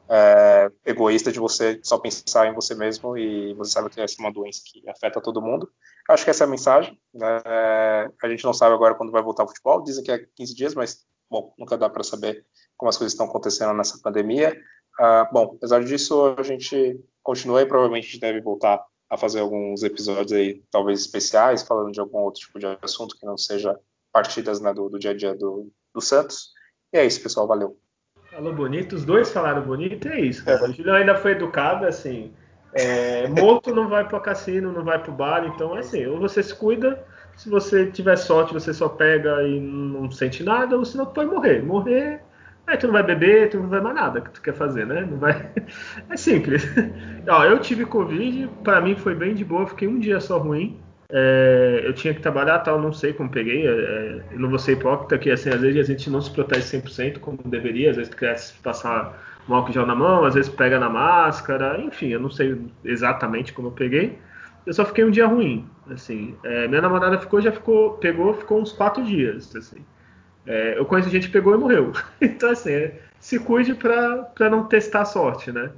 [0.07, 4.23] é, egoísta de você só pensar em você mesmo e você sabe que essa é
[4.23, 5.67] uma doença que afeta todo mundo.
[6.07, 6.95] Acho que essa é a mensagem.
[7.11, 7.41] Né?
[8.21, 10.75] A gente não sabe agora quando vai voltar o futebol, dizem que é 15 dias,
[10.75, 12.45] mas bom, nunca dá para saber
[12.77, 14.57] como as coisas estão acontecendo nessa pandemia.
[14.99, 19.39] Uh, bom, apesar disso, a gente continua e provavelmente a gente deve voltar a fazer
[19.39, 23.77] alguns episódios aí, talvez especiais, falando de algum outro tipo de assunto que não seja
[24.11, 26.51] partidas né, do, do dia a dia do, do Santos.
[26.93, 27.47] E é isso, pessoal.
[27.47, 27.77] Valeu.
[28.29, 30.47] Falou bonito, os dois falaram bonito, é isso.
[30.47, 30.61] É.
[30.63, 32.31] O Julião ainda foi educado, assim.
[32.73, 36.43] É, morto não vai para cassino, não vai para o bar, então assim, ou você
[36.43, 37.03] se cuida,
[37.39, 41.29] se você tiver sorte, você só pega e não sente nada, ou senão tu pode
[41.29, 41.63] morrer.
[41.63, 42.19] Morrer,
[42.67, 45.07] aí tu não vai beber, tu não vai mais nada que tu quer fazer, né?
[45.09, 45.49] Não vai.
[46.09, 46.67] É simples.
[47.29, 50.77] Ó, eu tive Covid, para mim foi bem de boa, fiquei um dia só ruim.
[51.09, 53.65] É, eu tinha que trabalhar tal, não sei como peguei.
[53.65, 56.31] É, é eu não vou ser hipócrita, que assim, às vezes a gente não se
[56.31, 59.17] protege 100% como deveria, às vezes quer passar
[59.47, 63.53] um álcool gel na mão, às vezes pega na máscara, enfim, eu não sei exatamente
[63.53, 64.19] como eu peguei.
[64.69, 66.35] Eu só fiquei um dia ruim, assim.
[66.43, 69.83] É, minha namorada ficou, já ficou, pegou, ficou uns quatro dias, assim.
[70.45, 71.91] É, eu conheço gente que pegou e morreu.
[72.21, 75.71] então, assim, é, se cuide para não testar a sorte, né?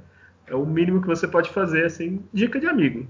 [0.46, 3.06] É o mínimo que você pode fazer, assim, dica de amigo.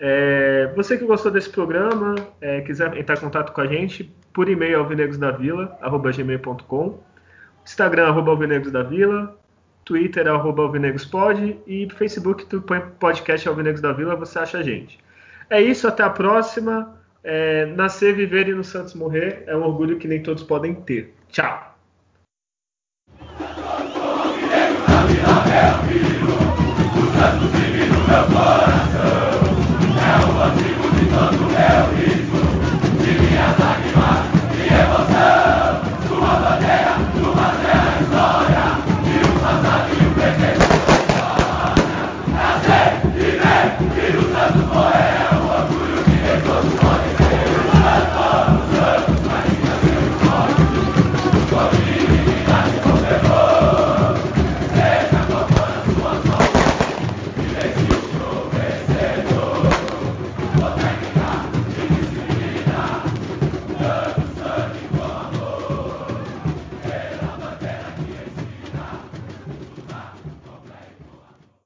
[0.00, 4.48] É, você que gostou desse programa, é, quiser entrar em contato com a gente, por
[4.48, 7.00] e-mail alvinegrosdavila.gmail.com
[7.66, 8.34] Instagram, arroba
[9.84, 14.98] Twitter, arroba alvinegrospod e Facebook, tu põe podcast Alvinegros da Vila, você acha a gente.
[15.50, 16.98] É isso, até a próxima.
[17.24, 21.14] É, nascer, viver e no Santos morrer é um orgulho que nem todos podem ter.
[21.30, 21.68] Tchau.
[27.18, 29.17] Santos meu coração